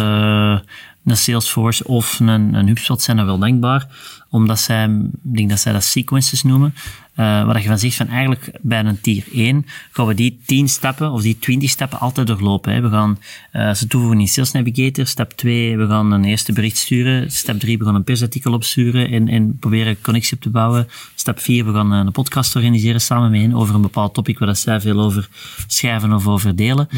een 1.10 1.16
Salesforce 1.16 1.84
of 1.84 2.20
een, 2.20 2.54
een 2.54 2.68
HubSpot 2.68 3.02
zijn 3.02 3.18
er 3.18 3.26
wel 3.26 3.38
denkbaar, 3.38 3.86
omdat 4.30 4.58
zij, 4.58 4.84
ik 5.24 5.36
denk 5.36 5.48
dat 5.48 5.60
zij 5.60 5.72
dat 5.72 5.84
sequences 5.84 6.42
noemen, 6.42 6.74
uh, 7.16 7.44
waar 7.44 7.62
je 7.62 7.68
van 7.68 7.78
zegt 7.78 7.96
van 7.96 8.08
eigenlijk 8.08 8.50
bij 8.60 8.84
een 8.84 9.00
tier 9.00 9.24
1 9.32 9.66
gaan 9.90 10.06
we 10.06 10.14
die 10.14 10.40
10 10.46 10.68
stappen 10.68 11.10
of 11.10 11.22
die 11.22 11.38
20 11.38 11.70
stappen 11.70 12.00
altijd 12.00 12.26
doorlopen. 12.26 12.72
Hè. 12.72 12.80
We 12.80 12.88
gaan 12.88 13.18
uh, 13.52 13.74
ze 13.74 13.86
toevoegen 13.86 14.20
in 14.20 14.28
Sales 14.28 14.52
Navigator. 14.52 15.06
Stap 15.06 15.32
2, 15.32 15.76
we 15.76 15.86
gaan 15.86 16.12
een 16.12 16.24
eerste 16.24 16.52
bericht 16.52 16.76
sturen. 16.76 17.30
Stap 17.30 17.58
3, 17.58 17.78
we 17.78 17.84
gaan 17.84 17.94
een 17.94 18.04
persartikel 18.04 18.52
opsturen 18.52 19.10
en, 19.10 19.28
en 19.28 19.58
proberen 19.58 20.00
connectie 20.00 20.36
op 20.36 20.42
te 20.42 20.50
bouwen. 20.50 20.88
Stap 21.14 21.40
4, 21.40 21.66
we 21.66 21.72
gaan 21.72 21.90
een 21.92 22.12
podcast 22.12 22.56
organiseren 22.56 23.00
samen 23.00 23.30
mee 23.30 23.54
over 23.54 23.74
een 23.74 23.82
bepaald 23.82 24.14
topic 24.14 24.38
waar 24.38 24.48
dat 24.48 24.58
zij 24.58 24.80
veel 24.80 25.00
over 25.00 25.28
schrijven 25.66 26.12
of 26.12 26.26
over 26.26 26.56
delen. 26.56 26.88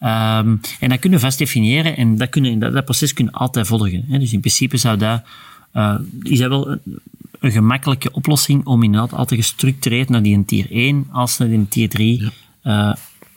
Ja. 0.00 0.38
Um, 0.38 0.60
en 0.80 0.88
dat 0.88 0.98
kunnen 0.98 1.18
we 1.18 1.24
vast 1.24 1.38
definiëren 1.38 1.96
en 1.96 2.16
dat, 2.16 2.28
kunnen, 2.28 2.58
dat, 2.58 2.72
dat 2.72 2.84
proces 2.84 3.12
kunnen 3.12 3.32
altijd 3.32 3.66
volgen. 3.66 4.04
Hè. 4.08 4.18
Dus 4.18 4.32
in 4.32 4.40
principe 4.40 4.76
zou 4.76 4.96
dat 4.96 5.22
uh, 5.74 5.94
is 6.22 6.38
dat 6.38 6.48
wel 6.48 6.78
een 7.42 7.50
gemakkelijke 7.50 8.12
oplossing 8.12 8.64
om 8.66 8.82
inderdaad 8.82 9.12
altijd 9.12 9.40
gestructureerd 9.40 10.08
naar 10.08 10.22
die 10.22 10.44
tier 10.44 10.70
1 10.70 11.06
als 11.10 11.38
naar 11.38 11.48
die 11.48 11.68
tier 11.68 11.88
3 11.88 12.22
ja. 12.22 12.30
Uh, 12.90 12.96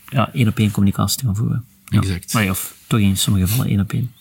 ja, 0.09 0.33
één 0.33 0.47
op 0.47 0.57
één 0.57 0.71
communicatie 0.71 1.17
te 1.17 1.25
gaan 1.25 1.35
voeren. 1.35 1.65
Ja. 1.85 1.99
Exact. 1.99 2.33
Maar, 2.33 2.49
of 2.49 2.75
toch 2.87 2.99
in 2.99 3.17
sommige 3.17 3.47
gevallen 3.47 3.71
één 3.71 3.79
op 3.79 3.93
één. 3.93 4.11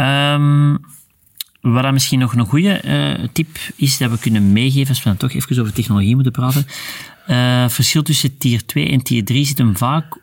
Um, 0.00 0.78
wat 1.60 1.82
dan 1.82 1.92
misschien 1.92 2.18
nog 2.18 2.34
een 2.34 2.46
goede 2.46 2.82
uh, 2.84 3.28
tip 3.32 3.58
is 3.76 3.98
dat 3.98 4.10
we 4.10 4.18
kunnen 4.18 4.52
meegeven, 4.52 4.88
als 4.88 5.02
we 5.02 5.08
dan 5.08 5.16
toch 5.16 5.32
even 5.32 5.60
over 5.60 5.72
technologie 5.72 6.14
moeten 6.14 6.32
praten. 6.32 6.66
Uh, 7.28 7.68
verschil 7.68 8.02
tussen 8.02 8.38
tier 8.38 8.66
2 8.66 8.88
en 8.88 9.02
tier 9.02 9.24
3 9.24 9.44
zit 9.44 9.58
hem 9.58 9.76
vaak 9.76 10.18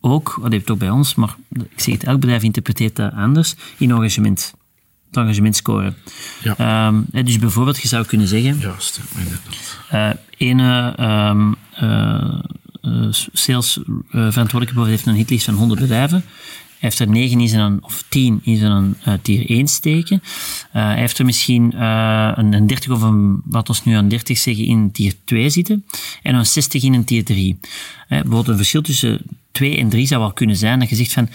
ook, 0.00 0.38
dat 0.42 0.52
heeft 0.52 0.70
ook 0.70 0.78
bij 0.78 0.90
ons, 0.90 1.14
maar 1.14 1.36
ik 1.52 1.80
zeg 1.80 1.94
het, 1.94 2.04
elk 2.04 2.20
bedrijf 2.20 2.42
interpreteert 2.42 2.96
dat 2.96 3.12
anders, 3.12 3.54
in 3.78 3.90
engagement 3.90 4.54
engagement 5.10 5.56
scoren. 5.56 5.96
Ja. 6.42 6.86
Um, 6.86 7.06
dus 7.10 7.38
bijvoorbeeld, 7.38 7.82
je 7.82 7.88
zou 7.88 8.06
kunnen 8.06 8.28
zeggen... 8.28 8.58
Juist, 8.58 9.00
uh, 9.92 10.10
ene 10.36 10.94
um, 11.00 11.56
uh, 11.82 13.12
sales 13.32 13.78
verantwoordelijke 14.10 14.90
heeft 14.90 15.06
een 15.06 15.14
hitlist 15.14 15.44
van 15.44 15.54
100 15.54 15.80
bedrijven. 15.80 16.24
Hij 16.78 16.88
heeft 16.88 16.98
er 16.98 17.08
9 17.08 17.40
in 17.40 17.48
zijn, 17.48 17.84
of 17.84 18.04
10 18.08 18.40
in 18.42 18.56
zijn 18.56 18.96
uh, 19.08 19.14
tier 19.22 19.50
1 19.50 19.68
steken. 19.68 20.22
Uh, 20.22 20.30
hij 20.70 20.98
heeft 20.98 21.18
er 21.18 21.24
misschien 21.24 21.72
uh, 21.74 22.32
een, 22.34 22.52
een 22.52 22.66
30 22.66 22.90
of 22.90 23.02
een, 23.02 23.40
wat 23.44 23.68
ons 23.68 23.84
nu 23.84 23.96
een 23.96 24.08
30 24.08 24.38
zeggen, 24.38 24.64
in 24.64 24.90
tier 24.92 25.14
2 25.24 25.50
zitten. 25.50 25.84
En 26.22 26.34
een 26.34 26.46
60 26.46 26.82
in 26.82 26.94
een 26.94 27.04
tier 27.04 27.24
3. 27.24 27.58
bijvoorbeeld 28.08 28.48
een 28.48 28.56
verschil 28.56 28.82
tussen 28.82 29.20
2 29.52 29.76
en 29.76 29.88
3 29.88 30.06
zou 30.06 30.20
wel 30.20 30.32
kunnen 30.32 30.56
zijn 30.56 30.78
dat 30.78 30.88
je 30.88 30.96
zegt 30.96 31.12
van, 31.12 31.28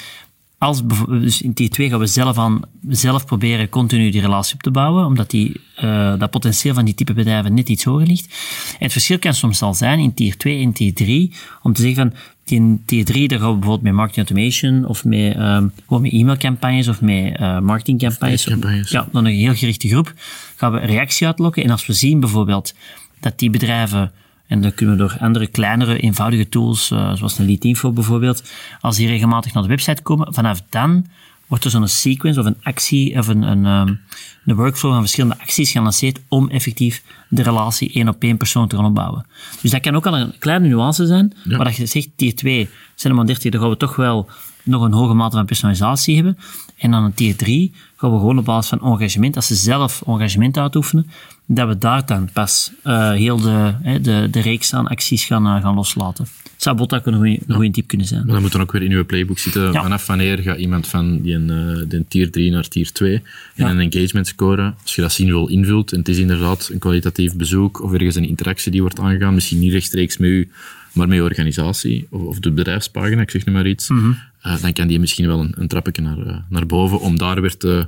als, 0.63 0.82
dus 1.08 1.41
in 1.41 1.54
tier 1.54 1.69
2 1.69 1.89
gaan 1.89 1.99
we 1.99 2.06
zelf, 2.06 2.38
aan, 2.38 2.62
zelf 2.89 3.26
proberen 3.26 3.69
continu 3.69 4.10
die 4.10 4.21
relatie 4.21 4.56
op 4.56 4.62
te 4.62 4.71
bouwen, 4.71 5.06
omdat 5.06 5.30
die, 5.30 5.62
uh, 5.84 6.19
dat 6.19 6.30
potentieel 6.30 6.73
van 6.73 6.86
die 6.86 6.93
type 6.93 7.13
bedrijven 7.13 7.54
net 7.54 7.69
iets 7.69 7.84
hoger 7.84 8.08
ligt. 8.08 8.26
En 8.71 8.84
het 8.84 8.91
verschil 8.91 9.19
kan 9.19 9.34
soms 9.34 9.62
al 9.62 9.73
zijn 9.73 9.99
in 9.99 10.13
tier 10.13 10.38
2 10.38 10.63
en 10.63 10.73
tier 10.73 10.93
3, 10.93 11.34
om 11.62 11.73
te 11.73 11.82
zeggen 11.82 12.10
van, 12.10 12.19
in 12.45 12.82
tier 12.86 13.06
3 13.06 13.28
daar 13.28 13.39
gaan 13.39 13.47
we 13.47 13.54
bijvoorbeeld 13.54 13.84
met 13.84 13.93
marketing 13.93 14.28
automation 14.28 14.86
of 14.86 15.06
met, 15.06 15.36
um, 15.36 15.71
met 15.88 16.12
e-mailcampagnes 16.12 16.88
of 16.88 17.02
met 17.02 17.39
uh, 17.39 17.60
marketingcampagnes. 17.60 18.43
Ja, 18.89 19.08
dan 19.12 19.26
een 19.26 19.34
heel 19.34 19.56
gerichte 19.56 19.88
groep. 19.88 20.13
Gaan 20.56 20.71
we 20.71 20.80
reactie 20.80 21.28
uitlokken 21.28 21.63
en 21.63 21.69
als 21.69 21.86
we 21.86 21.93
zien 21.93 22.19
bijvoorbeeld 22.19 22.73
dat 23.19 23.39
die 23.39 23.49
bedrijven 23.49 24.12
en 24.54 24.62
dan 24.62 24.74
kunnen 24.74 24.96
we 24.96 25.02
door 25.02 25.18
andere 25.20 25.48
kleinere, 25.48 26.00
eenvoudige 26.00 26.50
tools, 26.50 26.92
uh, 26.92 27.16
zoals 27.16 27.38
een 27.38 27.46
Leadinfo 27.46 27.92
bijvoorbeeld, 27.92 28.44
als 28.82 28.96
die 28.96 29.08
regelmatig 29.08 29.54
naar 29.54 29.63
de 29.63 29.70
website 29.70 30.02
komen, 30.02 30.34
vanaf 30.34 30.62
dan 30.70 31.06
wordt 31.48 31.63
er 31.63 31.72
zo'n 31.72 31.88
sequence 31.88 32.39
of 32.39 32.46
een 32.46 32.58
actie 32.62 33.18
of 33.18 33.28
een, 33.28 33.42
een, 33.42 33.66
um, 33.66 34.00
een 34.46 34.56
workflow 34.56 34.92
van 34.92 35.02
verschillende 35.02 35.39
acties 35.39 35.72
gelanceerd 35.72 36.20
om 36.28 36.50
effectief 36.50 37.04
de 37.30 37.44
relatie 37.44 37.94
één 37.94 38.08
op 38.08 38.24
één 38.24 38.38
persoon 38.38 38.68
te 38.68 38.76
gaan 38.76 38.86
opbouwen. 38.86 39.26
Dus 39.62 39.72
dat 39.72 39.82
kan 39.82 39.96
ook 39.96 40.06
al 40.06 40.18
een 40.18 40.34
kleine 40.39 40.68
nuance 40.68 41.06
zijn, 41.06 41.34
ja. 41.44 41.56
maar 41.56 41.66
dat 41.66 41.76
je 41.76 41.86
zegt, 41.86 42.10
tier 42.16 42.36
2, 42.36 42.70
zijn 42.96 43.16
maar 43.16 43.26
30, 43.26 43.52
dan 43.52 43.62
gaan 43.62 43.70
we 43.70 43.78
toch 43.78 43.96
wel 43.96 44.30
nog 44.63 44.82
een 44.84 44.94
hoge 44.94 45.13
mate 45.13 45.36
van 45.36 45.46
personalisatie 45.46 46.16
hebben. 46.16 46.38
En 46.78 46.92
dan 46.92 47.04
een 47.04 47.13
tier 47.13 47.36
3 47.36 47.74
gaan 47.96 48.12
we 48.12 48.18
gewoon 48.18 48.38
op 48.38 48.46
basis 48.46 48.70
van 48.70 48.92
engagement, 48.92 49.36
als 49.36 49.48
ze 49.48 49.56
zelf 49.56 50.04
engagement 50.08 50.58
uitoefenen, 50.58 51.10
dat 51.45 51.67
we 51.67 51.77
daar 51.77 52.06
dan 52.06 52.29
pas 52.34 52.71
uh, 52.84 53.12
heel 53.12 53.38
de, 53.38 53.73
de, 54.01 54.27
de 54.32 54.39
reeks 54.39 54.73
aan 54.73 54.88
acties 54.88 55.25
gaan, 55.25 55.45
uh, 55.45 55.62
gaan 55.62 55.75
loslaten. 55.75 56.27
Zou 56.58 56.75
Botak 56.75 57.06
een 57.06 57.39
goede, 57.49 57.71
tip 57.71 57.88
kunnen 57.88 58.08
zijn. 58.08 58.25
Maar 58.25 58.34
dat 58.34 58.41
moet 58.41 58.51
dan 58.51 58.62
ook 58.62 58.71
weer 58.71 58.82
in 58.82 58.91
uw 58.91 59.06
playbook 59.06 59.39
zitten. 59.39 59.71
Ja. 59.71 59.82
Vanaf 59.82 60.06
wanneer 60.06 60.38
gaat 60.39 60.58
iemand 60.58 60.88
van 60.88 61.21
die, 61.21 61.39
uh, 61.39 61.77
die 61.88 62.06
tier 62.08 62.32
3 62.32 62.51
naar 62.51 62.67
tier 62.67 62.91
2 62.91 63.13
en 63.13 63.21
ja. 63.56 63.69
een 63.69 63.79
engagement 63.79 64.27
scoren, 64.27 64.75
als 64.82 64.95
je 64.95 65.01
dat 65.01 65.12
zinvol 65.12 65.49
invult, 65.49 65.91
en 65.91 65.99
het 65.99 66.08
is 66.08 66.17
inderdaad 66.17 66.69
een 66.73 66.79
kwalitatief 66.79 67.36
bezoek 67.36 67.82
of 67.82 67.93
ergens 67.93 68.15
een 68.15 68.27
interactie 68.27 68.71
die 68.71 68.82
wordt 68.82 68.99
aangegaan, 68.99 69.34
misschien 69.34 69.60
niet 69.60 69.71
rechtstreeks 69.71 70.17
met 70.17 70.29
u, 70.29 70.49
maar 70.93 71.08
met 71.08 71.17
je 71.17 71.23
organisatie 71.23 72.08
of, 72.10 72.21
of 72.21 72.39
de 72.39 72.51
bedrijfspagina, 72.51 73.21
ik 73.21 73.32
zeg 73.32 73.45
nu 73.45 73.53
maar 73.53 73.67
iets, 73.67 73.89
mm 73.89 73.99
-hmm. 73.99 74.17
uh, 74.45 74.62
dan 74.62 74.73
kan 74.73 74.88
die 74.88 74.99
misschien 74.99 75.27
wel 75.27 75.39
een, 75.39 75.53
een 75.58 75.67
trappetje 75.67 76.01
naar, 76.01 76.45
naar 76.49 76.65
boven 76.65 76.99
om 76.99 77.17
daar 77.17 77.41
weer 77.41 77.58
te, 77.58 77.88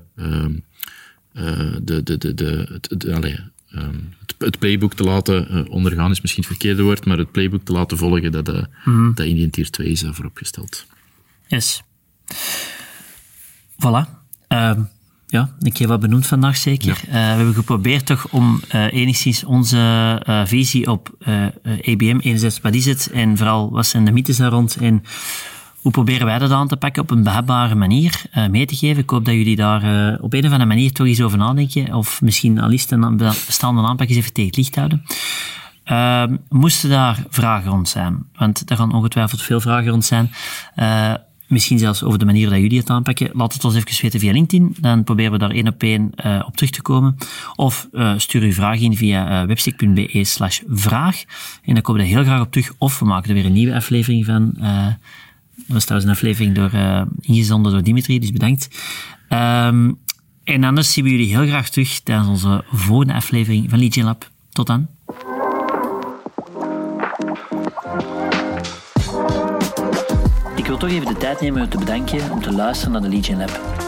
de, 1.35 2.03
de, 2.03 2.03
de, 2.03 2.17
de, 2.17 2.33
de, 2.33 2.97
de 2.97 3.15
allez, 3.15 3.39
um, 3.75 4.13
het, 4.19 4.35
het, 4.37 4.59
playbook 4.59 4.93
te 4.93 5.03
laten 5.03 5.67
ondergaan 5.69 6.11
is 6.11 6.21
misschien 6.21 6.43
het 6.43 6.51
verkeerde 6.51 6.83
woord, 6.83 7.05
maar 7.05 7.17
het 7.17 7.31
playbook 7.31 7.65
te 7.65 7.71
laten 7.71 7.97
volgen 7.97 8.31
dat, 8.31 8.47
mm 8.47 8.65
-hmm. 8.83 9.13
dat 9.15 9.51
tier 9.51 9.69
2 9.69 9.87
is 9.87 10.03
vooropgesteld. 10.11 10.85
Yes. 11.47 11.81
Voilà. 13.71 14.23
Um, 14.47 14.89
ja, 15.27 15.55
ik 15.59 15.77
heb 15.77 15.87
wat 15.87 15.99
benoemd 15.99 16.27
vandaag 16.27 16.57
zeker. 16.57 17.01
Ja. 17.05 17.07
Uh, 17.07 17.13
we 17.13 17.17
hebben 17.37 17.53
geprobeerd 17.53 18.05
toch 18.05 18.27
om 18.31 18.61
uh, 18.75 18.93
enigszins 18.93 19.43
onze 19.43 19.77
uh, 20.29 20.45
visie 20.45 20.91
op 20.91 21.15
EBM, 21.81 22.17
enerzijds 22.19 22.61
wat 22.61 22.73
is 22.73 22.85
het 22.85 23.09
en 23.13 23.37
vooral 23.37 23.71
wat 23.71 23.85
zijn 23.85 24.05
de 24.05 24.11
mythes 24.11 24.37
daar 24.37 24.51
rond 24.51 24.75
en 24.75 25.03
hoe 25.85 25.93
proberen 25.93 26.25
wij 26.25 26.39
dat 26.39 26.51
aan 26.51 26.67
te 26.67 26.77
pakken 26.77 27.01
op 27.01 27.11
een 27.11 27.23
behapbare 27.23 27.75
manier 27.75 28.23
mee 28.49 28.65
te 28.65 28.75
geven. 28.75 29.03
Ik 29.03 29.09
hoop 29.09 29.25
dat 29.25 29.33
jullie 29.33 29.55
daar 29.55 29.81
op 30.19 30.33
een 30.33 30.45
of 30.45 30.51
andere 30.51 30.65
manier 30.65 30.91
toch 30.91 31.07
eens 31.07 31.21
over 31.21 31.37
nadenken 31.37 31.93
of 31.93 32.21
misschien 32.21 32.59
al 32.59 32.71
eens 32.71 32.91
een 32.91 33.17
bestaande 33.17 33.81
aanpak 33.81 34.07
eens 34.07 34.17
even 34.17 34.33
tegen 34.33 34.49
het 34.49 34.57
licht 34.57 34.75
houden. 34.75 35.03
Ehm, 35.83 36.37
moesten 36.49 36.89
daar 36.89 37.23
vragen 37.29 37.71
rond 37.71 37.89
zijn, 37.89 38.25
want 38.35 38.69
er 38.69 38.77
gaan 38.77 38.93
ongetwijfeld 38.93 39.41
veel 39.41 39.59
vragen 39.59 39.89
rond 39.89 40.05
zijn 40.05 40.31
misschien 41.47 41.79
zelfs 41.79 42.03
over 42.03 42.19
de 42.19 42.25
manier 42.25 42.49
dat 42.49 42.59
jullie 42.59 42.79
het 42.79 42.89
aanpakken, 42.89 43.29
laat 43.33 43.53
het 43.53 43.63
ons 43.63 43.75
even 43.75 44.01
weten 44.01 44.19
via 44.19 44.31
LinkedIn. 44.31 44.75
Dan 44.79 45.03
proberen 45.03 45.31
we 45.31 45.37
daar 45.37 45.51
één 45.51 45.67
op 45.67 45.83
één 45.83 46.11
op 46.45 46.55
terug 46.55 46.71
te 46.71 46.81
komen. 46.81 47.15
Of 47.55 47.87
stuur 48.17 48.41
uw 48.41 48.51
vraag 48.51 48.79
in 48.79 48.95
via 48.95 49.45
webstick.be 49.45 50.23
slash 50.23 50.61
vraag. 50.67 51.23
En 51.63 51.73
dan 51.73 51.83
komen 51.83 52.01
we 52.01 52.07
er 52.07 52.15
heel 52.15 52.23
graag 52.23 52.41
op 52.41 52.51
terug. 52.51 52.73
Of 52.77 52.99
we 52.99 53.05
maken 53.05 53.29
er 53.29 53.35
weer 53.35 53.45
een 53.45 53.53
nieuwe 53.53 53.75
aflevering 53.75 54.25
van 54.25 54.53
Dat 55.55 55.65
was 55.67 55.83
trouwens 55.83 56.11
een 56.11 56.17
aflevering 56.17 56.55
door, 56.55 56.71
uh, 56.73 57.01
ingezonden 57.19 57.71
door 57.71 57.83
Dimitri, 57.83 58.19
dus 58.19 58.31
bedankt. 58.31 58.67
Um, 59.29 59.97
en 60.43 60.63
anders 60.63 60.93
zien 60.93 61.03
we 61.03 61.09
jullie 61.09 61.35
heel 61.35 61.47
graag 61.47 61.69
terug 61.69 61.99
tijdens 61.99 62.27
onze 62.27 62.63
volgende 62.71 63.13
aflevering 63.13 63.69
van 63.69 63.79
Legion 63.79 64.05
Lab. 64.05 64.29
Tot 64.49 64.67
dan. 64.67 64.87
Ik 70.55 70.65
wil 70.65 70.77
toch 70.77 70.89
even 70.89 71.05
de 71.07 71.17
tijd 71.17 71.41
nemen 71.41 71.61
om 71.61 71.69
te 71.69 71.77
bedanken 71.77 72.31
om 72.31 72.41
te 72.41 72.51
luisteren 72.51 72.93
naar 72.93 73.01
de 73.01 73.15
Legion 73.15 73.37
Lab. 73.37 73.83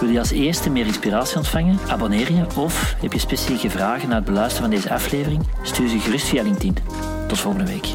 Wil 0.00 0.10
je 0.10 0.18
als 0.18 0.30
eerste 0.30 0.70
meer 0.70 0.86
inspiratie 0.86 1.36
ontvangen? 1.36 1.78
Abonneer 1.88 2.32
je 2.32 2.46
of 2.56 2.94
heb 3.00 3.12
je 3.12 3.18
specifieke 3.18 3.70
vragen 3.70 4.08
na 4.08 4.14
het 4.14 4.24
beluisteren 4.24 4.70
van 4.70 4.80
deze 4.80 4.92
aflevering? 4.92 5.46
Stuur 5.62 5.88
ze 5.88 5.98
gerust 5.98 6.26
via 6.26 6.42
LinkedIn. 6.42 6.76
Tot 7.28 7.38
volgende 7.38 7.66
week. 7.66 7.86